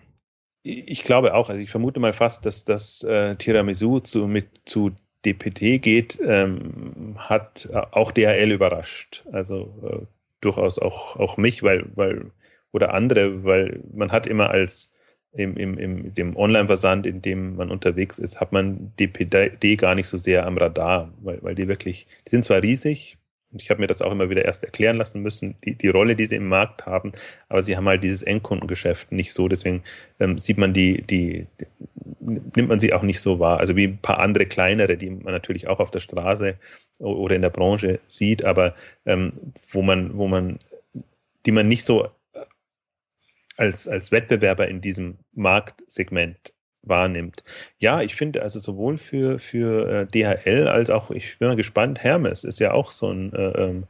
[0.61, 4.91] Ich glaube auch, also ich vermute mal fast, dass das äh, Tiramisu zu, mit, zu
[5.25, 9.25] DPT geht, ähm, hat auch DHL überrascht.
[9.31, 10.05] Also äh,
[10.39, 12.31] durchaus auch, auch mich, weil, weil,
[12.71, 14.92] oder andere, weil man hat immer als
[15.33, 20.07] im, im, im dem Online-Versand, in dem man unterwegs ist, hat man DPD gar nicht
[20.07, 23.17] so sehr am Radar, weil, weil die wirklich, die sind zwar riesig,
[23.51, 26.15] und ich habe mir das auch immer wieder erst erklären lassen müssen, die, die Rolle,
[26.15, 27.11] die sie im Markt haben,
[27.49, 29.83] aber sie haben halt dieses Endkundengeschäft nicht so, deswegen
[30.19, 31.45] ähm, sieht man die, die,
[32.19, 33.59] nimmt man sie auch nicht so wahr.
[33.59, 36.55] Also wie ein paar andere kleinere, die man natürlich auch auf der Straße
[36.99, 38.73] oder in der Branche sieht, aber
[39.05, 39.33] ähm,
[39.71, 40.59] wo man, wo man,
[41.45, 42.09] die man nicht so
[43.57, 47.43] als, als Wettbewerber in diesem Marktsegment wahrnimmt.
[47.79, 52.03] Ja, ich finde also sowohl für, für äh, DHL als auch, ich bin mal gespannt,
[52.03, 53.85] Hermes ist ja auch so ein, äh, ähm,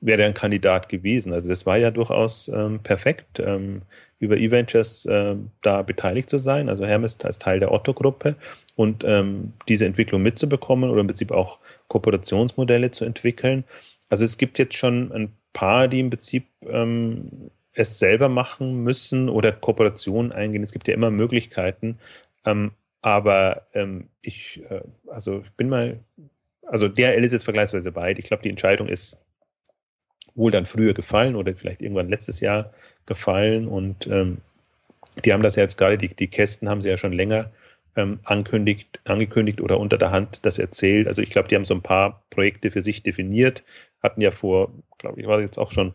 [0.00, 1.32] wäre ein Kandidat gewesen.
[1.32, 3.82] Also das war ja durchaus ähm, perfekt, ähm,
[4.18, 8.36] über E-Ventures äh, da beteiligt zu sein, also Hermes als Teil der Otto-Gruppe
[8.76, 13.64] und ähm, diese Entwicklung mitzubekommen oder im Prinzip auch Kooperationsmodelle zu entwickeln.
[14.08, 19.28] Also es gibt jetzt schon ein paar, die im Prinzip ähm, es selber machen müssen
[19.28, 20.62] oder Kooperationen eingehen.
[20.62, 21.98] Es gibt ja immer Möglichkeiten,
[22.44, 26.00] ähm, aber ähm, ich, äh, also ich bin mal,
[26.66, 28.18] also DRL ist jetzt vergleichsweise weit.
[28.18, 29.16] Ich glaube, die Entscheidung ist
[30.34, 32.72] wohl dann früher gefallen oder vielleicht irgendwann letztes Jahr
[33.06, 34.38] gefallen und ähm,
[35.24, 37.50] die haben das ja jetzt gerade, die, die Kästen haben sie ja schon länger
[37.96, 41.06] ähm, ankündigt, angekündigt oder unter der Hand das erzählt.
[41.06, 43.62] Also ich glaube, die haben so ein paar Projekte für sich definiert,
[44.02, 45.94] hatten ja vor, glaube ich, war jetzt auch schon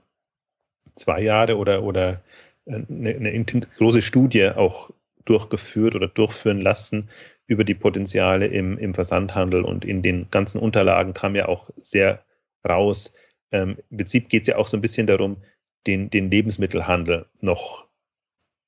[0.96, 2.22] zwei Jahre oder, oder
[2.68, 4.92] eine, äh, eine große Studie auch
[5.26, 7.10] durchgeführt oder durchführen lassen
[7.48, 12.24] über die Potenziale im, im Versandhandel und in den ganzen Unterlagen kam ja auch sehr
[12.68, 13.14] raus.
[13.52, 15.38] Ähm, Im Prinzip geht es ja auch so ein bisschen darum,
[15.86, 17.88] den, den Lebensmittelhandel noch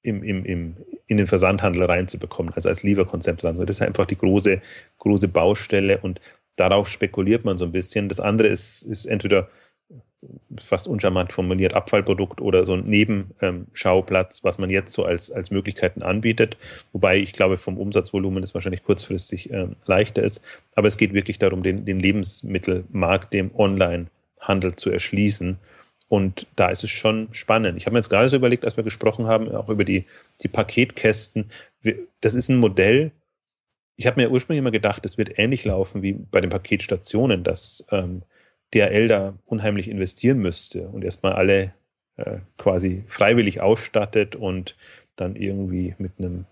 [0.02, 3.44] im, im, im, in den Versandhandel reinzubekommen, also als Lieferkonzept.
[3.44, 4.62] Das ist einfach die große,
[5.00, 6.20] große Baustelle und
[6.58, 8.10] darauf spekuliert man so ein bisschen.
[8.10, 9.50] Das andere ist, ist entweder
[10.60, 16.02] fast uncharmant formuliert, Abfallprodukt oder so ein Nebenschauplatz, was man jetzt so als, als Möglichkeiten
[16.02, 16.58] anbietet.
[16.94, 20.42] Wobei ich glaube, vom Umsatzvolumen es wahrscheinlich kurzfristig äh, leichter ist.
[20.76, 25.58] Aber es geht wirklich darum, den, den Lebensmittelmarkt dem Online-Handel zu erschließen.
[26.08, 27.78] Und da ist es schon spannend.
[27.78, 30.06] Ich habe mir jetzt gerade so überlegt, als wir gesprochen haben, auch über die,
[30.44, 31.50] die Paketkästen.
[32.22, 33.12] Das ist ein Modell.
[33.96, 37.84] Ich habe mir ursprünglich immer gedacht, es wird ähnlich laufen wie bei den Paketstationen, dass
[37.92, 38.22] ähm,
[38.73, 41.73] DRL da unheimlich investieren müsste und erstmal alle
[42.17, 44.75] äh, quasi freiwillig ausstattet und
[45.15, 46.45] dann irgendwie mit einem,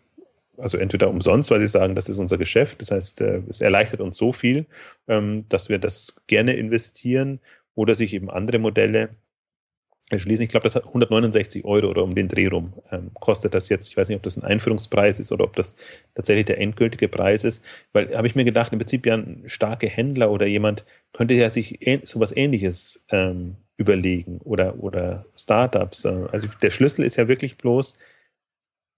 [0.58, 4.02] also entweder umsonst, weil sie sagen, das ist unser Geschäft, das heißt, äh, es erleichtert
[4.02, 4.66] uns so viel,
[5.08, 7.40] ähm, dass wir das gerne investieren
[7.76, 9.16] oder sich eben andere Modelle
[10.14, 10.44] erschließen.
[10.44, 13.90] Ich glaube, das hat 169 Euro oder um den Dreh rum ähm, kostet das jetzt.
[13.90, 15.76] Ich weiß nicht, ob das ein Einführungspreis ist oder ob das
[16.16, 17.62] tatsächlich der endgültige Preis ist.
[17.92, 21.50] Weil habe ich mir gedacht, im Prinzip ja ein starker Händler oder jemand könnte ja
[21.50, 26.06] sich sowas ähnliches ähm, überlegen oder, oder Startups.
[26.06, 27.98] Also der Schlüssel ist ja wirklich bloß,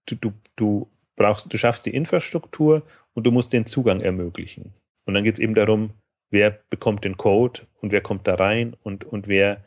[0.06, 2.82] du, du, du brauchst, du schaffst die Infrastruktur
[3.14, 4.72] und du musst den Zugang ermöglichen.
[5.04, 5.90] Und dann geht es eben darum,
[6.30, 9.64] wer bekommt den Code und wer kommt da rein und, und wer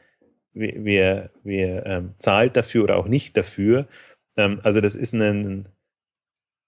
[0.54, 3.88] wer, wer, ähm, zahlt dafür oder auch nicht dafür.
[4.38, 5.70] Ähm, also das ist ein,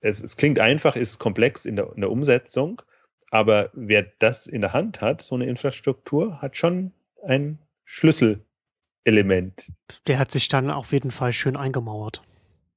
[0.02, 2.82] es, es klingt einfach, ist komplex in der, in der Umsetzung,
[3.30, 6.92] aber wer das in der Hand hat, so eine Infrastruktur, hat schon
[7.24, 9.72] ein Schlüsselelement.
[10.08, 12.22] Der hat sich dann auf jeden Fall schön eingemauert.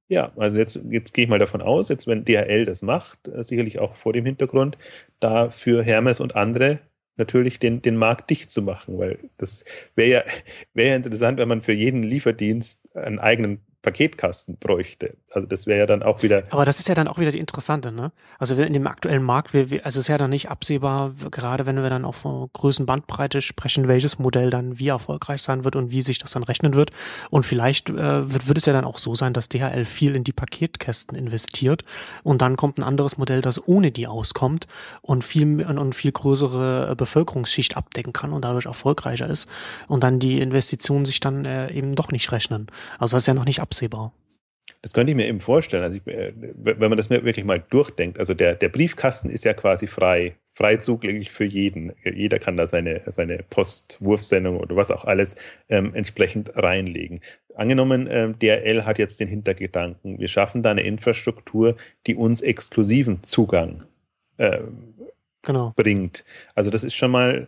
[0.07, 3.43] Ja, also jetzt, jetzt gehe ich mal davon aus, jetzt wenn DHL das macht, äh,
[3.43, 4.77] sicherlich auch vor dem Hintergrund,
[5.19, 6.79] da für Hermes und andere
[7.17, 10.23] natürlich den, den Markt dicht zu machen, weil das wäre ja,
[10.73, 15.15] wäre ja interessant, wenn man für jeden Lieferdienst einen eigenen Paketkasten bräuchte.
[15.31, 16.43] Also das wäre ja dann auch wieder.
[16.49, 18.11] Aber das ist ja dann auch wieder die interessante, ne?
[18.39, 21.89] Also in dem aktuellen Markt, wir, also ist ja dann nicht absehbar, gerade wenn wir
[21.91, 26.01] dann auch von Größen Bandbreite sprechen, welches Modell dann wie erfolgreich sein wird und wie
[26.01, 26.89] sich das dann rechnen wird.
[27.29, 30.23] Und vielleicht äh, wird, wird es ja dann auch so sein, dass DHL viel in
[30.23, 31.83] die Paketkästen investiert
[32.23, 34.65] und dann kommt ein anderes Modell, das ohne die auskommt
[35.03, 39.47] und viel und viel größere Bevölkerungsschicht abdecken kann und dadurch erfolgreicher ist
[39.87, 42.65] und dann die Investitionen sich dann äh, eben doch nicht rechnen.
[42.97, 44.13] Also das ist ja noch nicht absehbar absehbar.
[44.81, 45.83] Das könnte ich mir eben vorstellen.
[45.83, 49.53] Also ich, äh, wenn man das wirklich mal durchdenkt, also der, der Briefkasten ist ja
[49.53, 51.91] quasi frei, frei zugänglich für jeden.
[52.03, 55.35] Jeder kann da seine, seine Postwurfsendung oder was auch alles
[55.69, 57.19] ähm, entsprechend reinlegen.
[57.55, 63.23] Angenommen, ähm, DRL hat jetzt den Hintergedanken, wir schaffen da eine Infrastruktur, die uns exklusiven
[63.23, 63.85] Zugang
[64.37, 64.59] äh,
[65.41, 65.73] genau.
[65.75, 66.25] bringt.
[66.53, 67.47] Also das ist schon mal,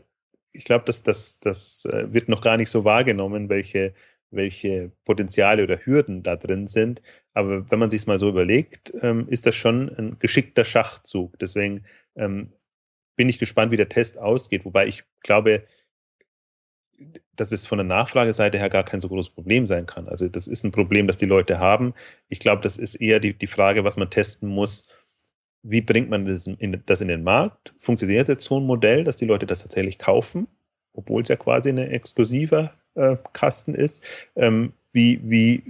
[0.53, 3.93] ich glaube, das, das, das äh, wird noch gar nicht so wahrgenommen, welche
[4.31, 7.01] welche Potenziale oder Hürden da drin sind.
[7.33, 11.37] Aber wenn man sich mal so überlegt, ähm, ist das schon ein geschickter Schachzug.
[11.39, 11.85] Deswegen
[12.15, 12.51] ähm,
[13.15, 14.65] bin ich gespannt, wie der Test ausgeht.
[14.65, 15.63] Wobei ich glaube,
[17.35, 20.07] dass es von der Nachfrageseite her gar kein so großes Problem sein kann.
[20.07, 21.93] Also das ist ein Problem, das die Leute haben.
[22.27, 24.87] Ich glaube, das ist eher die, die Frage, was man testen muss.
[25.63, 27.75] Wie bringt man das in, das in den Markt?
[27.77, 30.47] Funktioniert jetzt so ein Modell, dass die Leute das tatsächlich kaufen,
[30.93, 32.73] obwohl es ja quasi ein exklusiver
[33.33, 34.03] Kasten ist.
[34.35, 35.63] Ähm, wie, wie,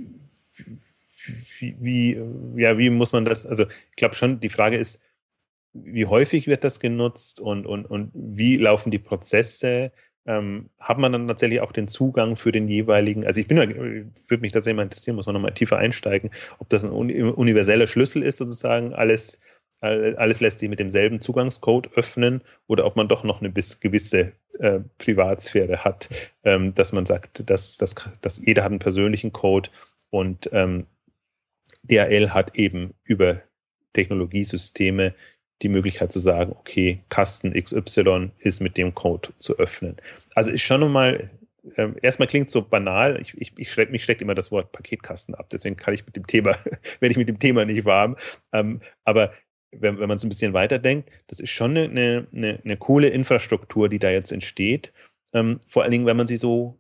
[1.60, 5.02] wie, wie, ja, wie muss man das, also ich glaube schon, die Frage ist,
[5.74, 9.92] wie häufig wird das genutzt und, und, und wie laufen die Prozesse?
[10.26, 14.42] Ähm, hat man dann tatsächlich auch den Zugang für den jeweiligen, also ich bin, würde
[14.42, 18.38] mich tatsächlich mal interessieren, muss man nochmal tiefer einsteigen, ob das ein universeller Schlüssel ist,
[18.38, 19.40] sozusagen alles
[19.80, 24.80] alles lässt sich mit demselben Zugangscode öffnen oder ob man doch noch eine gewisse äh,
[24.98, 26.10] Privatsphäre hat,
[26.44, 29.70] ähm, dass man sagt, dass, dass, dass jeder hat einen persönlichen Code
[30.10, 30.88] und ähm,
[31.84, 33.42] DHL hat eben über
[33.94, 35.14] Technologiesysteme
[35.62, 39.98] die Möglichkeit zu sagen, okay, Kasten XY ist mit dem Code zu öffnen.
[40.36, 41.30] Also ist schon nochmal,
[41.76, 45.34] äh, erstmal klingt so banal, ich, ich, ich schreck, mich schreckt immer das Wort Paketkasten
[45.34, 46.56] ab, deswegen kann ich mit dem Thema,
[47.00, 48.16] werde ich mit dem Thema nicht warm.
[48.54, 49.34] Ähm, aber
[49.80, 53.90] wenn, wenn man es ein bisschen weiterdenkt, das ist schon eine, eine, eine coole Infrastruktur,
[53.90, 54.94] die da jetzt entsteht.
[55.34, 56.80] Ähm, vor allen Dingen, wenn man sie so,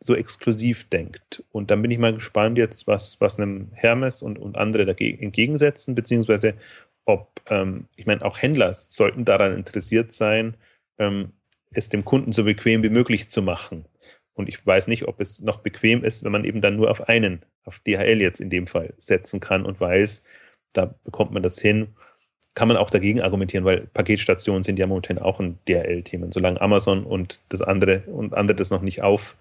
[0.00, 1.44] so exklusiv denkt.
[1.50, 5.22] Und dann bin ich mal gespannt jetzt, was, was einem Hermes und, und andere dagegen
[5.22, 6.54] entgegensetzen, beziehungsweise
[7.04, 10.56] ob, ähm, ich meine, auch Händler sollten daran interessiert sein,
[10.98, 11.32] ähm,
[11.70, 13.86] es dem Kunden so bequem wie möglich zu machen.
[14.34, 17.08] Und ich weiß nicht, ob es noch bequem ist, wenn man eben dann nur auf
[17.08, 20.22] einen, auf DHL jetzt in dem Fall setzen kann und weiß,
[20.72, 21.94] da bekommt man das hin
[22.54, 26.28] kann man auch dagegen argumentieren, weil Paketstationen sind ja momentan auch ein DRL-Thema.
[26.30, 29.36] Solange Amazon und das andere und andere das noch nicht auf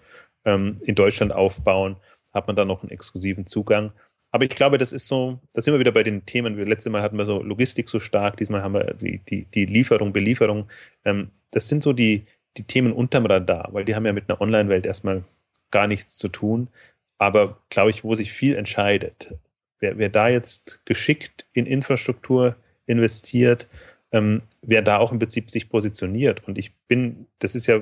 [0.45, 1.97] ähm, in Deutschland aufbauen,
[2.33, 3.91] hat man da noch einen exklusiven Zugang.
[4.31, 6.57] Aber ich glaube, das ist so, da sind wir wieder bei den Themen.
[6.57, 10.13] Letztes Mal hatten wir so Logistik so stark, diesmal haben wir die, die, die Lieferung,
[10.13, 10.69] Belieferung.
[11.03, 14.39] Ähm, das sind so die, die Themen unterm Radar, weil die haben ja mit einer
[14.39, 15.23] Online-Welt erstmal
[15.69, 16.69] gar nichts zu tun.
[17.17, 19.35] Aber glaube ich, wo sich viel entscheidet,
[19.79, 22.55] wer, wer da jetzt geschickt in Infrastruktur
[22.91, 23.67] investiert,
[24.11, 26.47] ähm, wer da auch im Prinzip sich positioniert.
[26.47, 27.81] Und ich bin, das ist ja,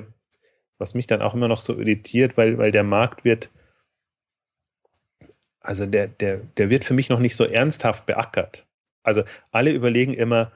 [0.78, 3.50] was mich dann auch immer noch so irritiert, weil, weil der Markt wird,
[5.60, 8.66] also der, der, der wird für mich noch nicht so ernsthaft beackert.
[9.02, 10.52] Also alle überlegen immer,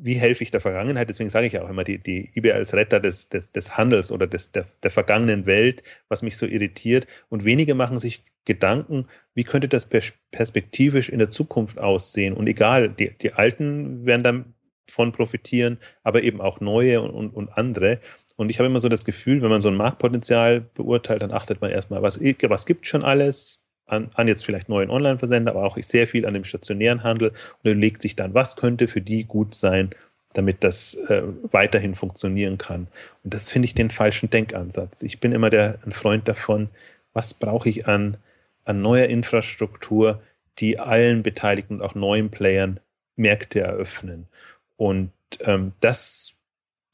[0.00, 1.08] wie helfe ich der Vergangenheit?
[1.08, 4.12] Deswegen sage ich ja auch immer, die, die eBay als Retter des, des, des Handels
[4.12, 7.06] oder des, der, der vergangenen Welt, was mich so irritiert.
[7.28, 9.88] Und wenige machen sich Gedanken, wie könnte das
[10.32, 12.34] perspektivisch in der Zukunft aussehen?
[12.34, 14.54] Und egal, die, die Alten werden dann
[14.90, 18.00] von profitieren, aber eben auch neue und, und, und andere.
[18.36, 21.60] Und ich habe immer so das Gefühl, wenn man so ein Marktpotenzial beurteilt, dann achtet
[21.60, 25.76] man erstmal, was, was gibt schon alles, an, an jetzt vielleicht neuen Online-Versender, aber auch
[25.78, 29.54] sehr viel an dem stationären Handel und überlegt sich dann, was könnte für die gut
[29.54, 29.90] sein,
[30.34, 32.88] damit das äh, weiterhin funktionieren kann.
[33.24, 35.02] Und das finde ich den falschen Denkansatz.
[35.02, 36.68] Ich bin immer der, ein Freund davon,
[37.12, 38.18] was brauche ich an,
[38.68, 40.22] an neuer Infrastruktur,
[40.58, 42.80] die allen Beteiligten und auch neuen Playern
[43.16, 44.28] Märkte eröffnen.
[44.76, 46.34] Und ähm, das,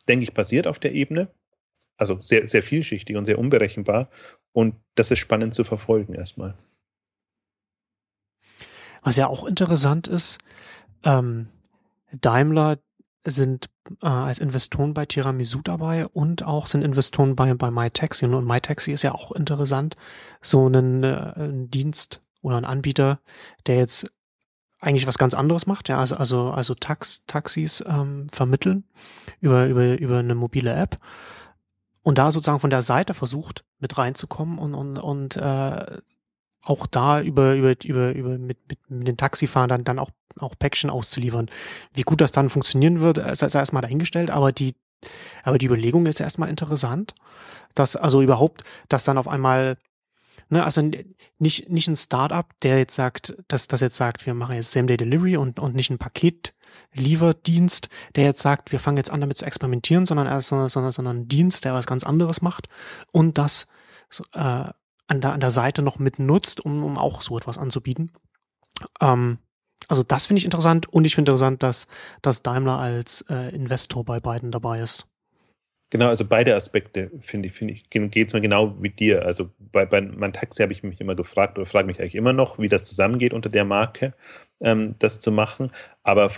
[0.09, 1.29] denke ich, passiert auf der Ebene.
[1.97, 4.09] Also sehr, sehr vielschichtig und sehr unberechenbar.
[4.53, 6.55] Und das ist spannend zu verfolgen erstmal.
[9.03, 10.39] Was ja auch interessant ist,
[11.03, 11.49] ähm,
[12.13, 12.79] Daimler
[13.25, 13.67] sind
[14.03, 18.27] äh, als Investoren bei Tiramisu dabei und auch sind Investoren bei, bei MyTaxi.
[18.27, 19.97] Und MyTaxi ist ja auch interessant,
[20.41, 23.21] so einen, äh, ein Dienst oder ein Anbieter,
[23.67, 24.11] der jetzt
[24.81, 28.85] eigentlich was ganz anderes macht, ja, also, also, also Tax, Taxis ähm, vermitteln
[29.41, 30.99] über, über, über eine mobile App
[32.03, 36.01] und da sozusagen von der Seite versucht, mit reinzukommen und, und, und äh,
[36.65, 40.91] auch da über, über, über, über mit, mit, mit den Taxifahrern dann auch, auch Päckchen
[40.91, 41.51] auszuliefern.
[41.93, 44.75] Wie gut das dann funktionieren wird, ist, ist erstmal dahingestellt, aber die,
[45.43, 47.15] aber die Überlegung ist erstmal interessant,
[47.75, 49.77] dass also überhaupt, dass dann auf einmal,
[50.49, 50.81] ne, also
[51.39, 54.87] nicht, nicht ein Startup, der jetzt sagt, dass das jetzt sagt, wir machen jetzt Same
[54.87, 59.37] Day Delivery und, und nicht ein Paketlieferdienst, der jetzt sagt, wir fangen jetzt an damit
[59.37, 62.69] zu experimentieren, sondern erst, sondern, sondern, sondern ein Dienst, der was ganz anderes macht
[63.13, 63.67] und das
[64.33, 64.71] äh,
[65.07, 68.13] an der, an der Seite noch mit nutzt, um, um auch so etwas anzubieten.
[69.01, 69.39] Ähm,
[69.89, 71.87] also das finde ich interessant und ich finde interessant, dass,
[72.23, 75.07] dass Daimler als äh, Investor bei beiden dabei ist.
[75.91, 79.25] Genau, also beide Aspekte finde ich, finde ich, geht es mir genau wie dir.
[79.25, 82.33] Also bei, bei meinem Taxi habe ich mich immer gefragt oder frage mich eigentlich immer
[82.33, 84.15] noch, wie das zusammengeht unter der Marke,
[84.61, 85.71] ähm, das zu machen.
[86.03, 86.31] Aber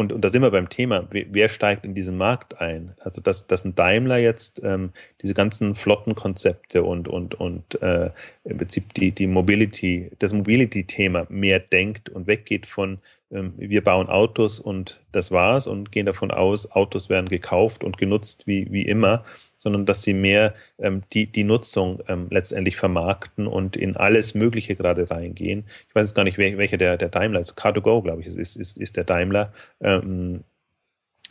[0.00, 2.94] und, und da sind wir beim Thema, wer steigt in diesen Markt ein?
[3.00, 8.10] Also, dass, dass ein Daimler jetzt ähm, diese ganzen Flottenkonzepte und, und, und äh,
[8.44, 14.58] im Prinzip die, die Mobility, das Mobility-Thema mehr denkt und weggeht von wir bauen Autos
[14.58, 19.24] und das war's und gehen davon aus, Autos werden gekauft und genutzt wie, wie immer,
[19.56, 24.74] sondern dass sie mehr ähm, die, die Nutzung ähm, letztendlich vermarkten und in alles Mögliche
[24.74, 25.64] gerade reingehen.
[25.88, 27.56] Ich weiß jetzt gar nicht, welcher der, der Daimler ist.
[27.56, 29.52] Car2Go, glaube ich, ist, ist, ist der Daimler.
[29.80, 30.42] Ähm,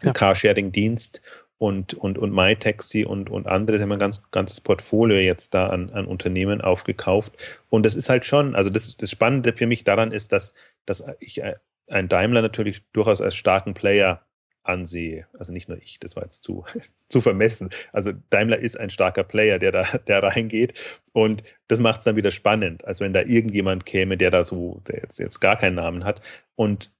[0.01, 0.13] ja.
[0.13, 1.21] Carsharing-Dienst
[1.57, 5.67] und, und, und MyTaxi und, und andere, die haben ein ganz, ganzes Portfolio jetzt da
[5.67, 7.33] an, an Unternehmen aufgekauft.
[7.69, 10.53] Und das ist halt schon, also das, das Spannende für mich daran ist, dass,
[10.85, 11.55] dass ich äh,
[11.89, 14.25] ein Daimler natürlich durchaus als starken Player
[14.63, 15.27] ansehe.
[15.37, 16.63] Also nicht nur ich, das war jetzt zu,
[17.07, 17.69] zu vermessen.
[17.91, 20.79] Also Daimler ist ein starker Player, der da der reingeht.
[21.13, 24.81] Und das macht es dann wieder spannend, als wenn da irgendjemand käme, der da so,
[24.87, 26.21] der jetzt, jetzt gar keinen Namen hat.
[26.55, 26.91] Und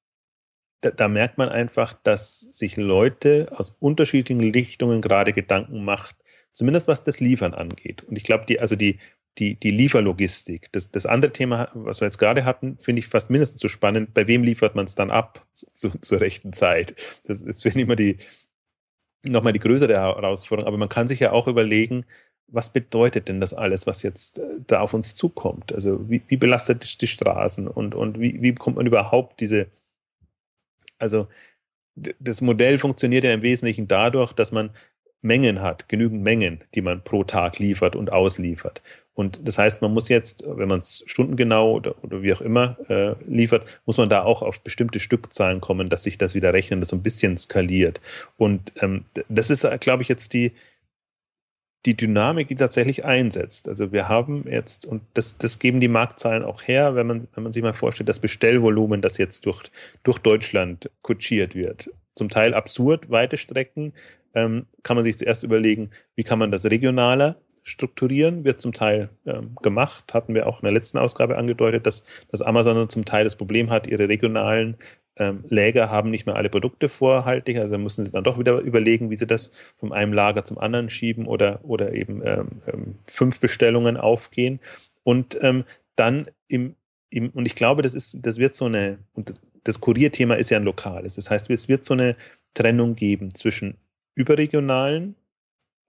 [0.81, 6.15] da, da merkt man einfach, dass sich Leute aus unterschiedlichen Richtungen gerade Gedanken macht,
[6.51, 8.03] zumindest was das Liefern angeht.
[8.03, 8.99] Und ich glaube, die, also die,
[9.37, 10.71] die, die Lieferlogistik.
[10.71, 14.13] Das, das andere Thema, was wir jetzt gerade hatten, finde ich fast mindestens so spannend.
[14.13, 16.95] Bei wem liefert man es dann ab zu, zur rechten Zeit?
[17.25, 18.17] Das ist, finde ich, immer die,
[19.23, 20.67] nochmal die größere Herausforderung.
[20.67, 22.05] Aber man kann sich ja auch überlegen,
[22.51, 25.73] was bedeutet denn das alles, was jetzt äh, da auf uns zukommt?
[25.73, 29.67] Also wie, wie belastet die Straßen und, und wie, wie bekommt man überhaupt diese,
[30.97, 31.27] also
[31.95, 34.71] das Modell funktioniert ja im Wesentlichen dadurch, dass man
[35.21, 38.81] Mengen hat, genügend Mengen, die man pro Tag liefert und ausliefert.
[39.13, 42.77] Und das heißt, man muss jetzt, wenn man es stundengenau oder, oder wie auch immer
[42.89, 46.79] äh, liefert, muss man da auch auf bestimmte Stückzahlen kommen, dass sich das wieder rechnen,
[46.79, 47.99] das so ein bisschen skaliert.
[48.37, 50.53] Und ähm, das ist, glaube ich, jetzt die,
[51.85, 53.67] die Dynamik, die tatsächlich einsetzt.
[53.67, 57.43] Also wir haben jetzt, und das, das geben die Marktzahlen auch her, wenn man, wenn
[57.43, 59.63] man sich mal vorstellt, das Bestellvolumen, das jetzt durch,
[60.03, 61.89] durch Deutschland kutschiert wird.
[62.15, 63.93] Zum Teil absurd weite Strecken,
[64.33, 69.09] ähm, kann man sich zuerst überlegen, wie kann man das regionaler strukturieren, wird zum Teil
[69.25, 73.23] ähm, gemacht, hatten wir auch in der letzten Ausgabe angedeutet, dass, dass Amazon zum Teil
[73.23, 74.77] das Problem hat, ihre regionalen
[75.17, 79.09] ähm, Läger haben nicht mehr alle Produkte vorhaltig, also müssen sie dann doch wieder überlegen,
[79.09, 83.39] wie sie das von einem Lager zum anderen schieben oder, oder eben ähm, ähm fünf
[83.39, 84.59] Bestellungen aufgehen.
[85.03, 85.65] Und ähm,
[85.95, 86.75] dann im,
[87.09, 90.57] im, und ich glaube, das ist, das wird so eine, und das Kurierthema ist ja
[90.57, 91.15] ein lokales.
[91.15, 92.15] Das heißt, es wird so eine
[92.53, 93.75] Trennung geben zwischen
[94.19, 95.15] überregionalen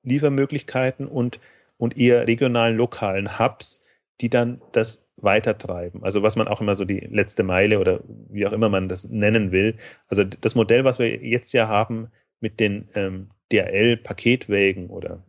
[0.03, 1.41] Liefermöglichkeiten und
[1.81, 3.83] und eher regionalen, lokalen Hubs,
[4.21, 6.05] die dann das weitertreiben.
[6.05, 9.05] Also was man auch immer so die letzte Meile oder wie auch immer man das
[9.05, 9.77] nennen will.
[10.07, 15.25] Also das Modell, was wir jetzt ja haben mit den ähm, DRL-Paketwägen oder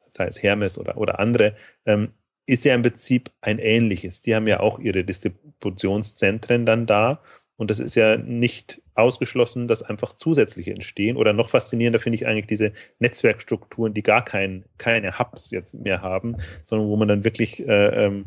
[0.00, 2.12] sei es Hermes oder, oder andere, ähm,
[2.46, 4.20] ist ja im Prinzip ein ähnliches.
[4.20, 7.20] Die haben ja auch ihre Distributionszentren dann da
[7.56, 11.16] Und das ist ja nicht ausgeschlossen, dass einfach zusätzliche entstehen.
[11.16, 16.02] Oder noch faszinierender finde ich eigentlich diese Netzwerkstrukturen, die gar kein, keine Hubs jetzt mehr
[16.02, 18.26] haben, sondern wo man dann wirklich, äh, ähm,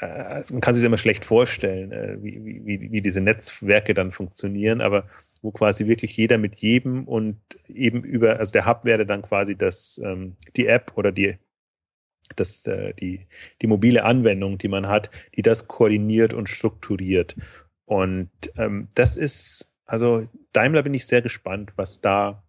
[0.00, 4.10] äh, man kann sich das immer schlecht vorstellen, äh, wie, wie, wie diese Netzwerke dann
[4.10, 5.06] funktionieren, aber
[5.42, 7.38] wo quasi wirklich jeder mit jedem und
[7.68, 11.38] eben über, also der Hub wäre dann quasi das, ähm, die App oder die
[12.36, 13.26] das, äh, die,
[13.60, 17.36] die mobile Anwendung, die man hat, die das koordiniert und strukturiert.
[17.90, 20.22] Und ähm, das ist, also
[20.52, 22.44] Daimler bin ich sehr gespannt, was da,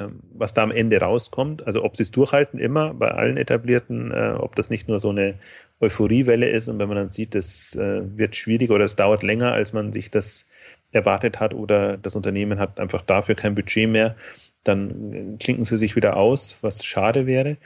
[0.00, 1.64] ähm, was da am Ende rauskommt.
[1.64, 5.10] Also ob sie es durchhalten, immer bei allen etablierten, äh, ob das nicht nur so
[5.10, 5.38] eine
[5.78, 9.52] Euphoriewelle ist und wenn man dann sieht, das äh, wird schwierig oder es dauert länger,
[9.52, 10.48] als man sich das
[10.90, 14.16] erwartet hat oder das Unternehmen hat einfach dafür kein Budget mehr,
[14.64, 17.58] dann äh, klinken sie sich wieder aus, was schade wäre.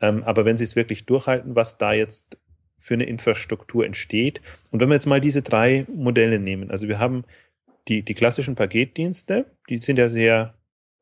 [0.00, 2.39] Ähm, aber wenn sie es wirklich durchhalten, was da jetzt
[2.80, 4.40] für eine Infrastruktur entsteht.
[4.72, 7.24] Und wenn wir jetzt mal diese drei Modelle nehmen, also wir haben
[7.86, 10.54] die, die klassischen Paketdienste, die sind ja sehr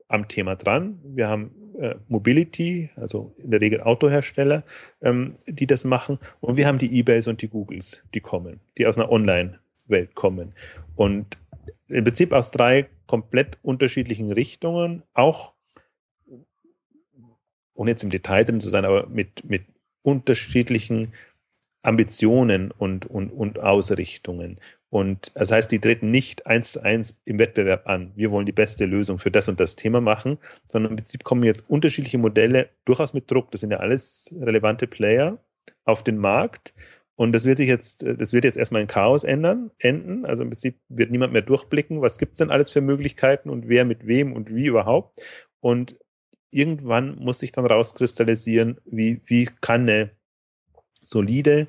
[0.09, 1.01] am Thema dran.
[1.05, 4.64] Wir haben äh, Mobility, also in der Regel Autohersteller,
[5.01, 6.18] ähm, die das machen.
[6.41, 10.55] Und wir haben die Ebays und die Googles, die kommen, die aus einer Online-Welt kommen.
[10.97, 11.39] Und
[11.89, 15.55] im Prinzip aus drei komplett unterschiedlichen Richtungen, auch
[17.74, 19.62] ohne jetzt im Detail drin zu sein, aber mit, mit
[20.03, 21.12] unterschiedlichen
[21.89, 24.61] Ambitionen und, und, und Ausrichtungen.
[24.91, 28.12] Und das heißt, die treten nicht eins zu eins im Wettbewerb an.
[28.14, 30.36] Wir wollen die beste Lösung für das und das Thema machen,
[30.66, 33.51] sondern im Prinzip kommen jetzt unterschiedliche Modelle durchaus mit Druck.
[33.51, 35.39] Das sind ja alles relevante Player
[35.86, 36.74] auf den Markt.
[37.16, 40.26] Und das wird sich jetzt, das wird jetzt erstmal in Chaos ändern, enden.
[40.26, 43.66] Also im Prinzip wird niemand mehr durchblicken, was gibt es denn alles für Möglichkeiten und
[43.66, 45.20] wer mit wem und wie überhaupt.
[45.61, 45.97] Und
[46.51, 50.18] irgendwann muss sich dann rauskristallisieren, wie, wie kann eine
[51.03, 51.69] solide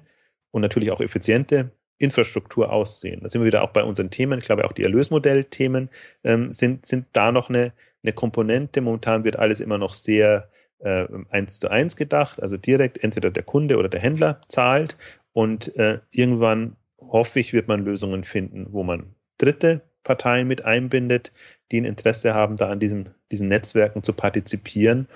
[0.52, 3.22] und natürlich auch effiziente Infrastruktur aussehen.
[3.22, 4.40] Da sind wir wieder auch bei unseren Themen.
[4.40, 5.90] Ich glaube, auch die Erlösmodellthemen
[6.24, 7.74] ähm, sind, sind da noch eine,
[8.04, 8.82] eine Komponente.
[8.82, 10.50] Momentan wird alles immer noch sehr
[10.80, 14.98] äh, eins zu eins gedacht, also direkt entweder der Kunde oder der Händler zahlt
[15.34, 21.32] und äh, irgendwann hoffe ich, wird man Lösungen finden, wo man dritte Parteien mit einbindet,
[21.72, 25.08] die ein Interesse haben, da an diesen, diesen Netzwerken zu partizipieren.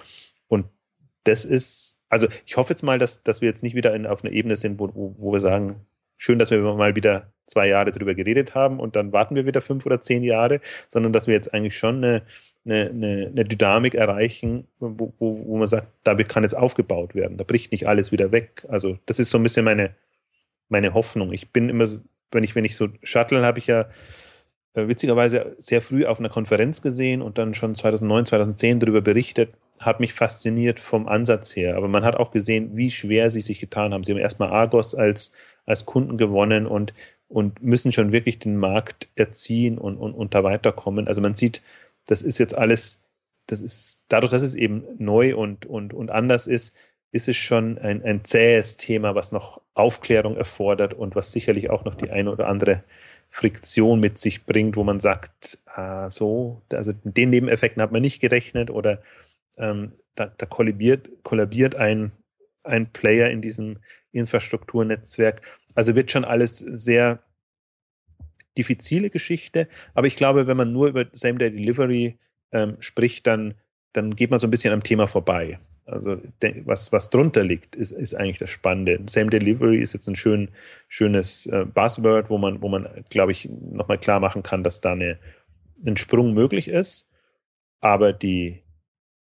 [0.47, 0.67] Und
[1.23, 4.23] das ist, also ich hoffe jetzt mal, dass, dass wir jetzt nicht wieder in, auf
[4.23, 5.77] einer Ebene sind, wo, wo, wir sagen,
[6.15, 9.61] schön, dass wir mal wieder zwei Jahre drüber geredet haben und dann warten wir wieder
[9.61, 12.21] fünf oder zehn Jahre, sondern dass wir jetzt eigentlich schon eine,
[12.65, 17.37] eine, eine, eine Dynamik erreichen, wo, wo, wo man sagt, da kann jetzt aufgebaut werden,
[17.37, 18.63] da bricht nicht alles wieder weg.
[18.69, 19.95] Also das ist so ein bisschen meine,
[20.69, 21.33] meine Hoffnung.
[21.33, 21.87] Ich bin immer,
[22.31, 23.87] wenn ich, wenn ich so shuttle, habe ich ja
[24.75, 29.99] witzigerweise sehr früh auf einer Konferenz gesehen und dann schon 2009, 2010 darüber berichtet, hat
[29.99, 31.75] mich fasziniert vom Ansatz her.
[31.75, 34.03] Aber man hat auch gesehen, wie schwer sie sich getan haben.
[34.03, 35.31] Sie haben erstmal Argos als,
[35.65, 36.93] als Kunden gewonnen und,
[37.27, 41.07] und müssen schon wirklich den Markt erziehen und, und, und da weiterkommen.
[41.07, 41.61] Also man sieht,
[42.07, 43.05] das ist jetzt alles,
[43.47, 46.75] das ist, dadurch, dass es eben neu und, und, und anders ist,
[47.11, 51.85] ist es schon ein, ein zähes Thema, was noch Aufklärung erfordert und was sicherlich auch
[51.85, 52.83] noch die eine oder andere
[53.33, 58.19] Friktion mit sich bringt, wo man sagt, ah, so, also den Nebeneffekten hat man nicht
[58.19, 59.01] gerechnet oder
[59.57, 62.11] ähm, da, da kollabiert, kollabiert ein,
[62.61, 63.79] ein Player in diesem
[64.11, 65.41] Infrastrukturnetzwerk.
[65.73, 67.23] Also wird schon alles sehr
[68.55, 72.19] diffizile Geschichte, aber ich glaube, wenn man nur über Same-Day-Delivery
[72.51, 73.55] ähm, spricht, dann,
[73.93, 75.57] dann geht man so ein bisschen am Thema vorbei.
[75.85, 76.17] Also
[76.65, 79.01] was, was drunter liegt, ist, ist eigentlich das Spannende.
[79.07, 80.49] Same Delivery ist jetzt ein schön,
[80.87, 84.93] schönes äh, Buzzword, wo man, wo man, glaube ich, nochmal klar machen kann, dass da
[84.93, 85.19] eine,
[85.85, 87.09] ein Sprung möglich ist.
[87.81, 88.63] Aber die,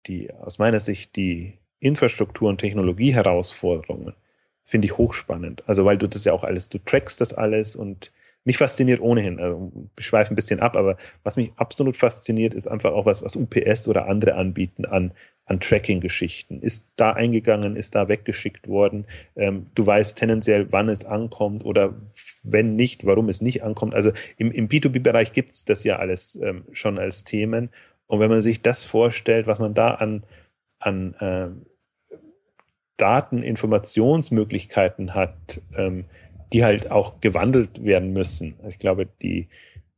[0.07, 4.13] die, aus meiner Sicht, die Infrastruktur- und Technologie-Herausforderungen
[4.65, 5.63] finde ich hochspannend.
[5.67, 8.11] Also, weil du das ja auch alles, du trackst das alles und
[8.43, 12.67] mich fasziniert ohnehin, also ich schweife ein bisschen ab, aber was mich absolut fasziniert, ist
[12.67, 15.13] einfach auch was, was UPS oder andere anbieten an,
[15.45, 16.61] an Tracking-Geschichten.
[16.61, 19.05] Ist da eingegangen, ist da weggeschickt worden.
[19.35, 21.93] Ähm, du weißt tendenziell, wann es ankommt oder
[22.43, 23.93] wenn nicht, warum es nicht ankommt.
[23.93, 27.69] Also im, im B2B-Bereich gibt es das ja alles ähm, schon als Themen.
[28.07, 30.23] Und wenn man sich das vorstellt, was man da an,
[30.79, 31.49] an äh,
[32.97, 36.05] Dateninformationsmöglichkeiten hat, ähm,
[36.53, 38.55] die halt auch gewandelt werden müssen.
[38.67, 39.47] Ich glaube, die,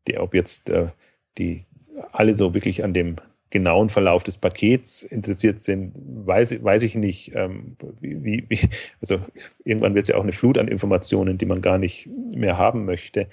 [0.07, 0.89] die ob jetzt äh,
[1.37, 1.65] die
[2.11, 3.15] alle so wirklich an dem
[3.49, 7.35] genauen Verlauf des Pakets interessiert sind, weiß, weiß ich nicht.
[7.35, 8.59] Ähm, wie, wie,
[8.99, 9.19] also
[9.63, 12.85] irgendwann wird es ja auch eine Flut an Informationen, die man gar nicht mehr haben
[12.85, 13.27] möchte.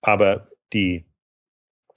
[0.00, 1.04] Aber die,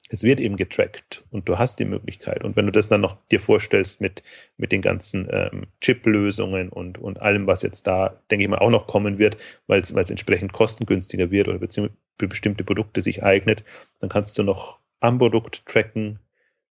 [0.10, 2.43] es wird eben getrackt und du hast die Möglichkeit.
[2.43, 4.24] Und wenn du das dann noch dir vorstellst mit,
[4.58, 8.70] mit den ganzen ähm, Chip-Lösungen und, und allem, was jetzt da, denke ich mal, auch
[8.70, 9.38] noch kommen wird,
[9.68, 13.64] weil es entsprechend kostengünstiger wird oder für bestimmte Produkte sich eignet,
[13.99, 16.20] dann kannst du noch am Produkt tracken,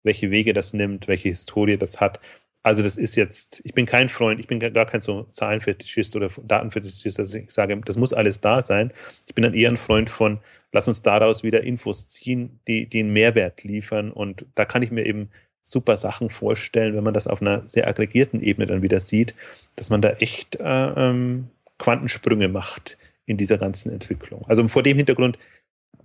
[0.04, 2.20] welche Wege das nimmt, welche Historie das hat.
[2.62, 6.30] Also das ist jetzt, ich bin kein Freund, ich bin gar kein so Zahlenfetischist oder
[6.43, 8.91] Datenfetischist, dass ich sage, das muss alles da sein.
[9.28, 10.39] Ich bin dann eher ein Freund von,
[10.74, 14.12] lass uns daraus wieder Infos ziehen, die, die einen Mehrwert liefern.
[14.12, 15.30] Und da kann ich mir eben
[15.64, 19.36] super Sachen vorstellen, wenn man das auf einer sehr aggregierten Ebene dann wieder sieht,
[19.76, 21.47] dass man da echt äh, ähm,
[21.78, 24.43] Quantensprünge macht in dieser ganzen Entwicklung.
[24.47, 25.38] Also vor dem Hintergrund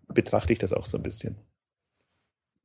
[0.08, 1.36] betrachte ich das auch so ein bisschen.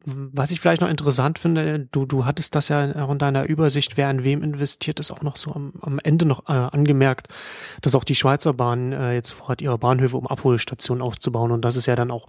[0.05, 3.97] Was ich vielleicht noch interessant finde, du, du hattest das ja auch in deiner Übersicht,
[3.97, 7.27] wer an wem investiert, ist auch noch so am, am Ende noch äh, angemerkt,
[7.81, 11.51] dass auch die Schweizer Bahn äh, jetzt vorhat, ihre Bahnhöfe um Abholstationen aufzubauen.
[11.51, 12.27] Und das ist ja dann auch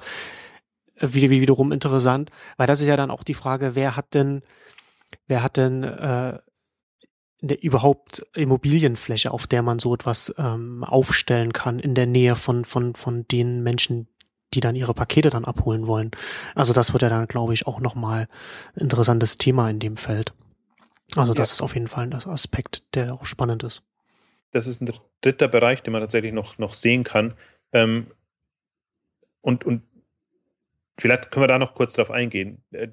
[0.97, 4.43] äh, wieder, wiederum interessant, weil das ist ja dann auch die Frage, wer hat denn,
[5.29, 6.39] wer hat denn äh,
[7.41, 12.95] überhaupt Immobilienfläche, auf der man so etwas ähm, aufstellen kann in der Nähe von, von,
[12.95, 14.09] von den Menschen,
[14.55, 16.11] die dann ihre Pakete dann abholen wollen.
[16.55, 18.29] Also das wird ja dann, glaube ich, auch nochmal
[18.75, 20.33] interessantes Thema in dem Feld.
[21.17, 21.55] Also das ja.
[21.55, 23.83] ist auf jeden Fall ein Aspekt, der auch spannend ist.
[24.53, 27.35] Das ist ein dritter Bereich, den man tatsächlich noch, noch sehen kann.
[27.73, 28.07] Ähm,
[29.41, 29.83] und, und
[31.01, 32.59] Vielleicht können wir da noch kurz drauf eingehen.
[32.73, 32.87] Äh,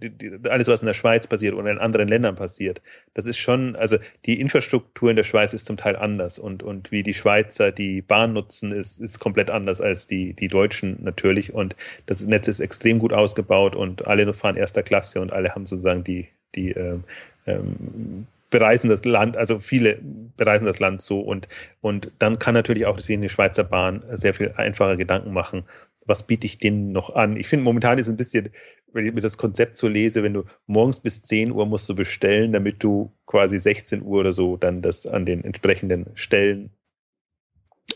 [0.50, 2.82] alles, was in der Schweiz passiert oder in anderen Ländern passiert,
[3.14, 6.92] das ist schon, also die Infrastruktur in der Schweiz ist zum Teil anders und, und
[6.92, 11.54] wie die Schweizer die Bahn nutzen, ist, ist komplett anders als die, die Deutschen natürlich.
[11.54, 15.66] Und das Netz ist extrem gut ausgebaut und alle fahren erster Klasse und alle haben
[15.66, 17.04] sozusagen die, die ähm,
[17.46, 20.00] ähm, bereisen das Land, also viele
[20.38, 21.50] bereisen das Land so und,
[21.82, 25.66] und dann kann natürlich auch sich eine Schweizer Bahn sehr viel einfacher Gedanken machen
[26.08, 27.38] was biete ich denen noch an?
[27.38, 28.50] Ich finde, momentan ist ein bisschen,
[28.94, 31.96] wenn ich mir das Konzept so lese, wenn du morgens bis 10 Uhr musst du
[31.96, 36.72] bestellen, damit du quasi 16 Uhr oder so dann das an den entsprechenden Stellen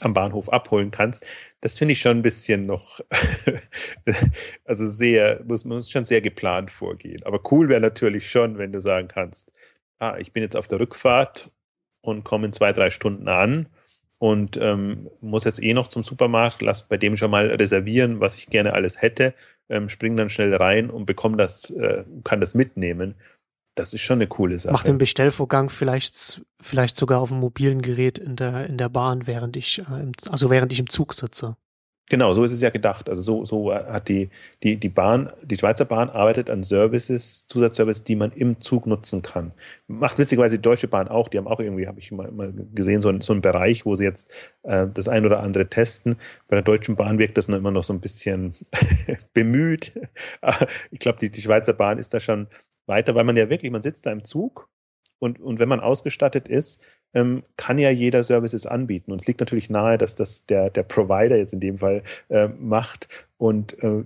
[0.01, 1.26] am Bahnhof abholen kannst.
[1.62, 3.01] Das finde ich schon ein bisschen noch,
[4.66, 7.24] also sehr, muss man schon sehr geplant vorgehen.
[7.24, 9.51] Aber cool wäre natürlich schon, wenn du sagen kannst,
[9.99, 11.51] ah, ich bin jetzt auf der Rückfahrt
[12.01, 13.68] und komme in zwei, drei Stunden an
[14.22, 18.38] und ähm, muss jetzt eh noch zum Supermarkt, lass bei dem schon mal reservieren, was
[18.38, 19.34] ich gerne alles hätte,
[19.67, 23.15] ähm, spring dann schnell rein und bekomme das, äh, kann das mitnehmen.
[23.74, 24.74] Das ist schon eine coole Sache.
[24.74, 29.26] Mach den Bestellvorgang vielleicht, vielleicht sogar auf dem mobilen Gerät in der, in der Bahn,
[29.26, 31.57] während ich, äh, also während ich im Zug sitze.
[32.12, 33.07] Genau, so ist es ja gedacht.
[33.07, 34.30] Also so, so hat die,
[34.64, 39.22] die, die Bahn, die Schweizer Bahn arbeitet an Services, Zusatzservices, die man im Zug nutzen
[39.22, 39.53] kann.
[39.88, 41.30] Macht witzigerweise die Deutsche Bahn auch.
[41.30, 43.95] Die haben auch irgendwie, habe ich mal, mal gesehen, so, ein, so einen Bereich, wo
[43.95, 44.30] sie jetzt
[44.64, 46.18] äh, das ein oder andere testen.
[46.49, 48.55] Bei der Deutschen Bahn wirkt das noch immer noch so ein bisschen
[49.34, 49.93] bemüht.
[50.91, 52.47] ich glaube, die, die Schweizer Bahn ist da schon
[52.88, 54.68] weiter, weil man ja wirklich, man sitzt da im Zug
[55.22, 56.82] und, und wenn man ausgestattet ist,
[57.13, 59.11] ähm, kann ja jeder Services anbieten.
[59.11, 62.47] Und es liegt natürlich nahe, dass das der, der Provider jetzt in dem Fall äh,
[62.47, 63.07] macht
[63.38, 64.03] und äh,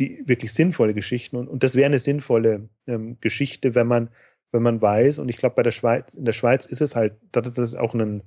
[0.00, 1.36] die wirklich sinnvolle Geschichten.
[1.36, 4.08] Und, und das wäre eine sinnvolle ähm, Geschichte, wenn man,
[4.50, 7.14] wenn man weiß, und ich glaube, bei der Schweiz, in der Schweiz ist es halt,
[7.30, 8.22] das ist auch ein,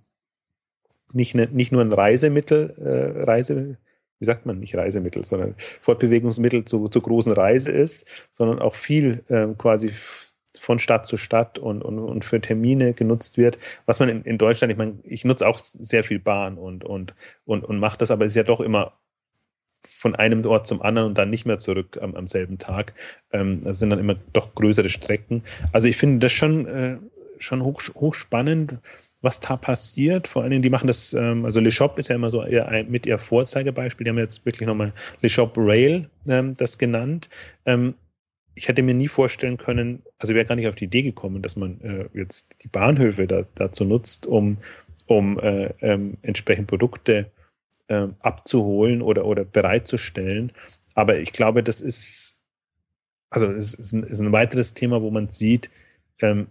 [1.12, 3.78] nicht, eine, nicht nur ein Reisemittel, äh, Reise,
[4.20, 9.22] wie sagt man, nicht Reisemittel, sondern Fortbewegungsmittel zu, zur großen Reise ist, sondern auch viel
[9.28, 9.92] äh, quasi
[10.58, 13.58] von Stadt zu Stadt und, und, und für Termine genutzt wird.
[13.86, 17.16] Was man in, in Deutschland, ich meine, ich nutze auch sehr viel Bahn und, und,
[17.46, 18.94] und, und mache das, aber es ist ja doch immer
[19.84, 22.94] von einem Ort zum anderen und dann nicht mehr zurück am, am selben Tag.
[23.32, 25.44] Ähm, das sind dann immer doch größere Strecken.
[25.72, 26.98] Also ich finde das schon, äh,
[27.40, 28.78] schon hoch, hochspannend,
[29.22, 30.28] was da passiert.
[30.28, 32.92] Vor allen Dingen, die machen das, ähm, also Le Shop ist ja immer so ein,
[32.92, 34.06] mit ihr Vorzeigebeispiel.
[34.06, 37.30] Die haben jetzt wirklich nochmal Le Shop Rail ähm, das genannt.
[37.66, 37.96] Ähm,
[38.56, 41.56] ich hätte mir nie vorstellen können, also wäre gar nicht auf die Idee gekommen, dass
[41.56, 44.58] man äh, jetzt die Bahnhöfe da, dazu nutzt, um,
[45.08, 47.32] um äh, ähm, entsprechend Produkte
[47.88, 50.52] äh, abzuholen oder, oder bereitzustellen.
[50.94, 52.40] Aber ich glaube, das ist,
[53.30, 55.70] also es ist ein, ist ein weiteres Thema, wo man sieht,
[56.20, 56.48] ähm,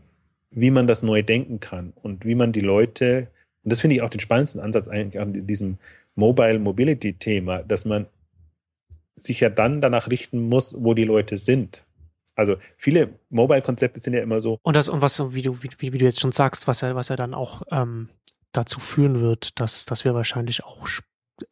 [0.51, 3.29] wie man das neu denken kann und wie man die Leute,
[3.63, 5.79] und das finde ich auch den spannendsten Ansatz eigentlich an diesem
[6.15, 8.07] Mobile Mobility Thema, dass man
[9.15, 11.87] sich ja dann danach richten muss, wo die Leute sind.
[12.41, 14.59] Also viele Mobile-Konzepte sind ja immer so.
[14.63, 17.11] Und das, und was, wie du, wie, wie du jetzt schon sagst, was ja, was
[17.11, 18.09] ja dann auch ähm,
[18.51, 20.89] dazu führen wird, dass, dass wir wahrscheinlich auch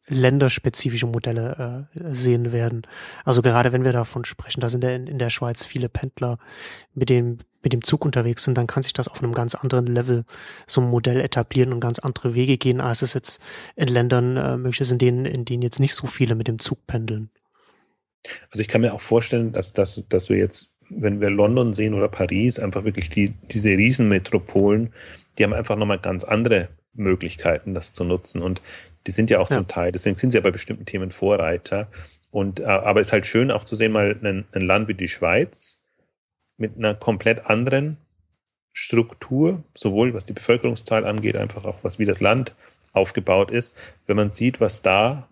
[0.07, 2.87] länderspezifische Modelle äh, sehen werden.
[3.23, 6.39] Also gerade wenn wir davon sprechen, da sind ja in, in der Schweiz viele Pendler
[6.95, 9.85] mit dem, mit dem Zug unterwegs sind, dann kann sich das auf einem ganz anderen
[9.85, 10.25] Level
[10.65, 13.39] so ein Modell etablieren und ganz andere Wege gehen, als es jetzt
[13.75, 16.57] in Ländern äh, möglich ist, in denen, in denen jetzt nicht so viele mit dem
[16.57, 17.29] Zug pendeln.
[18.51, 21.93] Also ich kann mir auch vorstellen, dass, dass, dass wir jetzt, wenn wir London sehen
[21.93, 24.93] oder Paris, einfach wirklich die, diese Riesenmetropolen,
[25.37, 28.41] die haben einfach nochmal ganz andere Möglichkeiten, das zu nutzen.
[28.41, 28.61] Und
[29.07, 29.57] die sind ja auch ja.
[29.57, 31.87] zum Teil, deswegen sind sie ja bei bestimmten Themen Vorreiter.
[32.31, 34.93] Und, äh, aber es ist halt schön auch zu sehen, mal ein, ein Land wie
[34.93, 35.79] die Schweiz
[36.57, 37.97] mit einer komplett anderen
[38.73, 42.53] Struktur, sowohl was die Bevölkerungszahl angeht, einfach auch was wie das Land
[42.93, 45.29] aufgebaut ist, wenn man sieht, was da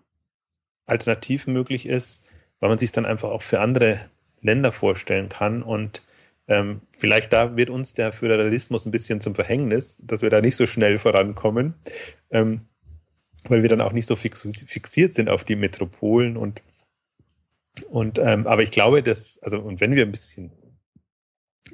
[0.86, 2.24] alternativ möglich ist,
[2.60, 4.00] weil man sich dann einfach auch für andere
[4.40, 6.02] Länder vorstellen kann und
[6.46, 10.56] ähm, vielleicht da wird uns der Föderalismus ein bisschen zum Verhängnis, dass wir da nicht
[10.56, 11.74] so schnell vorankommen,
[12.30, 12.62] ähm,
[13.44, 16.62] weil wir dann auch nicht so fix, fixiert sind auf die Metropolen und
[17.90, 20.50] und ähm, aber ich glaube, dass also und wenn wir ein bisschen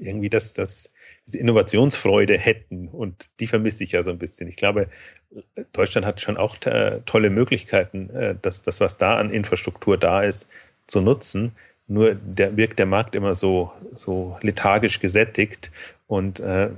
[0.01, 0.93] irgendwie das das
[1.27, 4.49] diese Innovationsfreude hätten und die vermisse ich ja so ein bisschen.
[4.49, 4.89] Ich glaube,
[5.73, 10.23] Deutschland hat schon auch äh, tolle Möglichkeiten, äh, dass das, was da an Infrastruktur da
[10.23, 10.49] ist,
[10.87, 11.53] zu nutzen.
[11.87, 15.71] Nur der, wirkt der Markt immer so, so lethargisch gesättigt
[16.07, 16.71] und äh,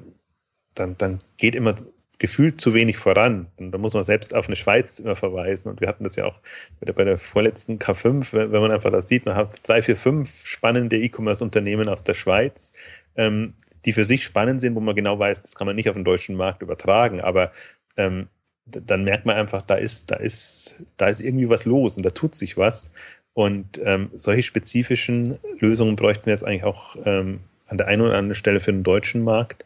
[0.74, 1.74] dann, dann geht immer
[2.18, 3.46] gefühlt zu wenig voran.
[3.56, 5.70] Und da muss man selbst auf eine Schweiz immer verweisen.
[5.70, 6.40] Und wir hatten das ja auch
[6.80, 10.96] bei der, vorletzten K5, wenn man einfach das sieht, man hat drei, vier, fünf spannende
[10.96, 12.72] E-Commerce-Unternehmen aus der Schweiz,
[13.16, 13.54] ähm,
[13.84, 16.04] die für sich spannend sind, wo man genau weiß, das kann man nicht auf den
[16.04, 17.20] deutschen Markt übertragen.
[17.20, 17.52] Aber
[17.96, 18.28] ähm,
[18.64, 22.10] dann merkt man einfach, da ist, da ist, da ist irgendwie was los und da
[22.10, 22.90] tut sich was.
[23.36, 28.16] Und ähm, solche spezifischen Lösungen bräuchten wir jetzt eigentlich auch ähm, an der einen oder
[28.16, 29.62] anderen Stelle für den deutschen Markt.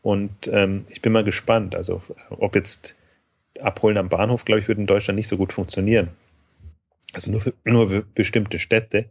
[0.00, 1.74] Und ähm, ich bin mal gespannt.
[1.74, 2.00] Also,
[2.30, 2.96] ob jetzt
[3.60, 6.08] Abholen am Bahnhof, glaube ich, würde in Deutschland nicht so gut funktionieren.
[7.12, 9.10] Also nur für, nur für bestimmte Städte.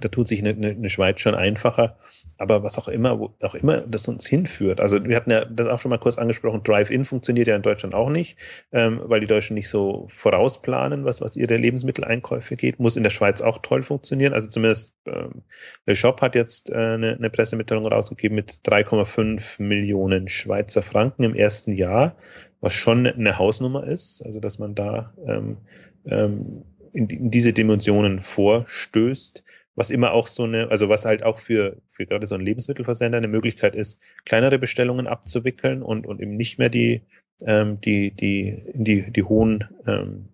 [0.00, 1.96] Da tut sich eine, eine, Schweiz schon einfacher.
[2.38, 4.80] Aber was auch immer, wo auch immer das uns hinführt.
[4.80, 7.94] Also wir hatten ja das auch schon mal kurz angesprochen, Drive-In funktioniert ja in Deutschland
[7.94, 8.38] auch nicht,
[8.72, 12.80] ähm, weil die Deutschen nicht so vorausplanen, was, was ihre Lebensmitteleinkäufe geht.
[12.80, 14.32] Muss in der Schweiz auch toll funktionieren.
[14.32, 15.42] Also zumindest ähm,
[15.86, 21.34] der Shop hat jetzt äh, eine, eine Pressemitteilung rausgegeben mit 3,5 Millionen Schweizer Franken im
[21.34, 22.16] ersten Jahr,
[22.62, 24.22] was schon eine Hausnummer ist.
[24.24, 25.58] Also dass man da ähm,
[26.06, 31.38] ähm, in, in diese Dimensionen vorstößt was immer auch so eine, also was halt auch
[31.38, 36.36] für, für gerade so einen Lebensmittelversender eine Möglichkeit ist, kleinere Bestellungen abzuwickeln und, und eben
[36.36, 37.02] nicht mehr die,
[37.42, 40.28] ähm, die, die, die, die hohen ähm,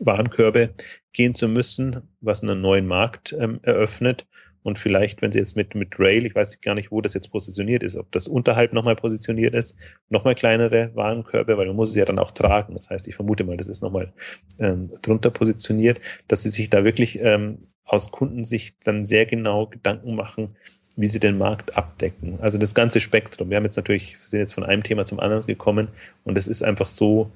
[0.00, 0.74] Warenkörbe
[1.12, 4.26] gehen zu müssen, was einen neuen Markt ähm, eröffnet.
[4.68, 7.32] Und vielleicht, wenn sie jetzt mit, mit Rail, ich weiß gar nicht, wo das jetzt
[7.32, 9.74] positioniert ist, ob das unterhalb nochmal positioniert ist,
[10.10, 12.74] nochmal kleinere Warenkörbe, weil man muss es ja dann auch tragen.
[12.74, 14.12] Das heißt, ich vermute mal, das ist nochmal
[14.58, 20.14] ähm, drunter positioniert, dass sie sich da wirklich ähm, aus Kundensicht dann sehr genau Gedanken
[20.14, 20.54] machen,
[20.96, 22.38] wie sie den Markt abdecken.
[22.42, 23.48] Also das ganze Spektrum.
[23.48, 25.88] Wir haben jetzt natürlich, sind jetzt von einem Thema zum anderen gekommen
[26.24, 27.30] und es ist einfach so,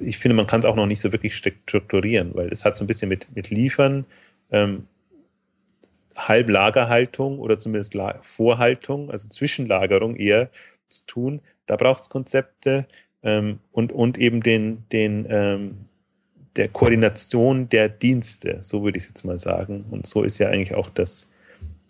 [0.00, 2.82] ich finde, man kann es auch noch nicht so wirklich strukturieren, weil es hat so
[2.82, 4.04] ein bisschen mit, mit Liefern,
[4.50, 4.88] ähm,
[6.28, 10.50] Halblagerhaltung oder zumindest Vorhaltung, also Zwischenlagerung eher
[10.88, 11.40] zu tun.
[11.66, 12.86] Da braucht es Konzepte
[13.22, 15.78] ähm, und, und eben den, den, ähm,
[16.56, 19.84] der Koordination der Dienste, so würde ich es jetzt mal sagen.
[19.90, 21.30] Und so ist ja eigentlich auch das,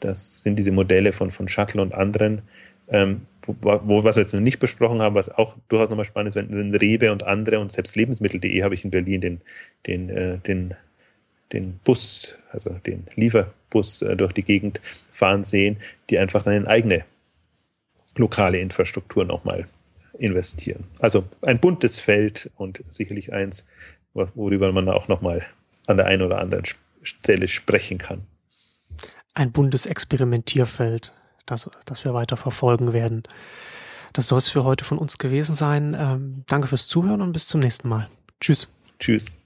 [0.01, 2.43] das sind diese Modelle von, von Shuttle und anderen,
[2.89, 3.55] ähm, wo,
[3.85, 6.51] wo, was wir jetzt noch nicht besprochen haben, was auch durchaus nochmal spannend ist, wenn,
[6.51, 9.41] wenn Rewe und andere und selbst Lebensmittel.de habe ich in Berlin den,
[9.87, 10.75] den, äh, den,
[11.53, 13.07] den Bus, also den
[13.71, 14.81] Lieferbus äh, durch die Gegend
[15.13, 17.05] fahren sehen, die einfach dann in eigene
[18.17, 19.67] lokale Infrastruktur nochmal
[20.19, 20.85] investieren.
[20.99, 23.67] Also ein buntes Feld und sicherlich eins,
[24.13, 25.47] worüber man auch nochmal
[25.87, 26.65] an der einen oder anderen
[27.03, 28.27] Stelle sprechen kann.
[29.35, 31.13] Ein buntes Experimentierfeld,
[31.47, 33.23] das, das wir weiter verfolgen werden.
[34.13, 35.97] Das soll es für heute von uns gewesen sein.
[35.99, 38.09] Ähm, danke fürs Zuhören und bis zum nächsten Mal.
[38.41, 38.69] Tschüss.
[38.99, 39.41] Tschüss.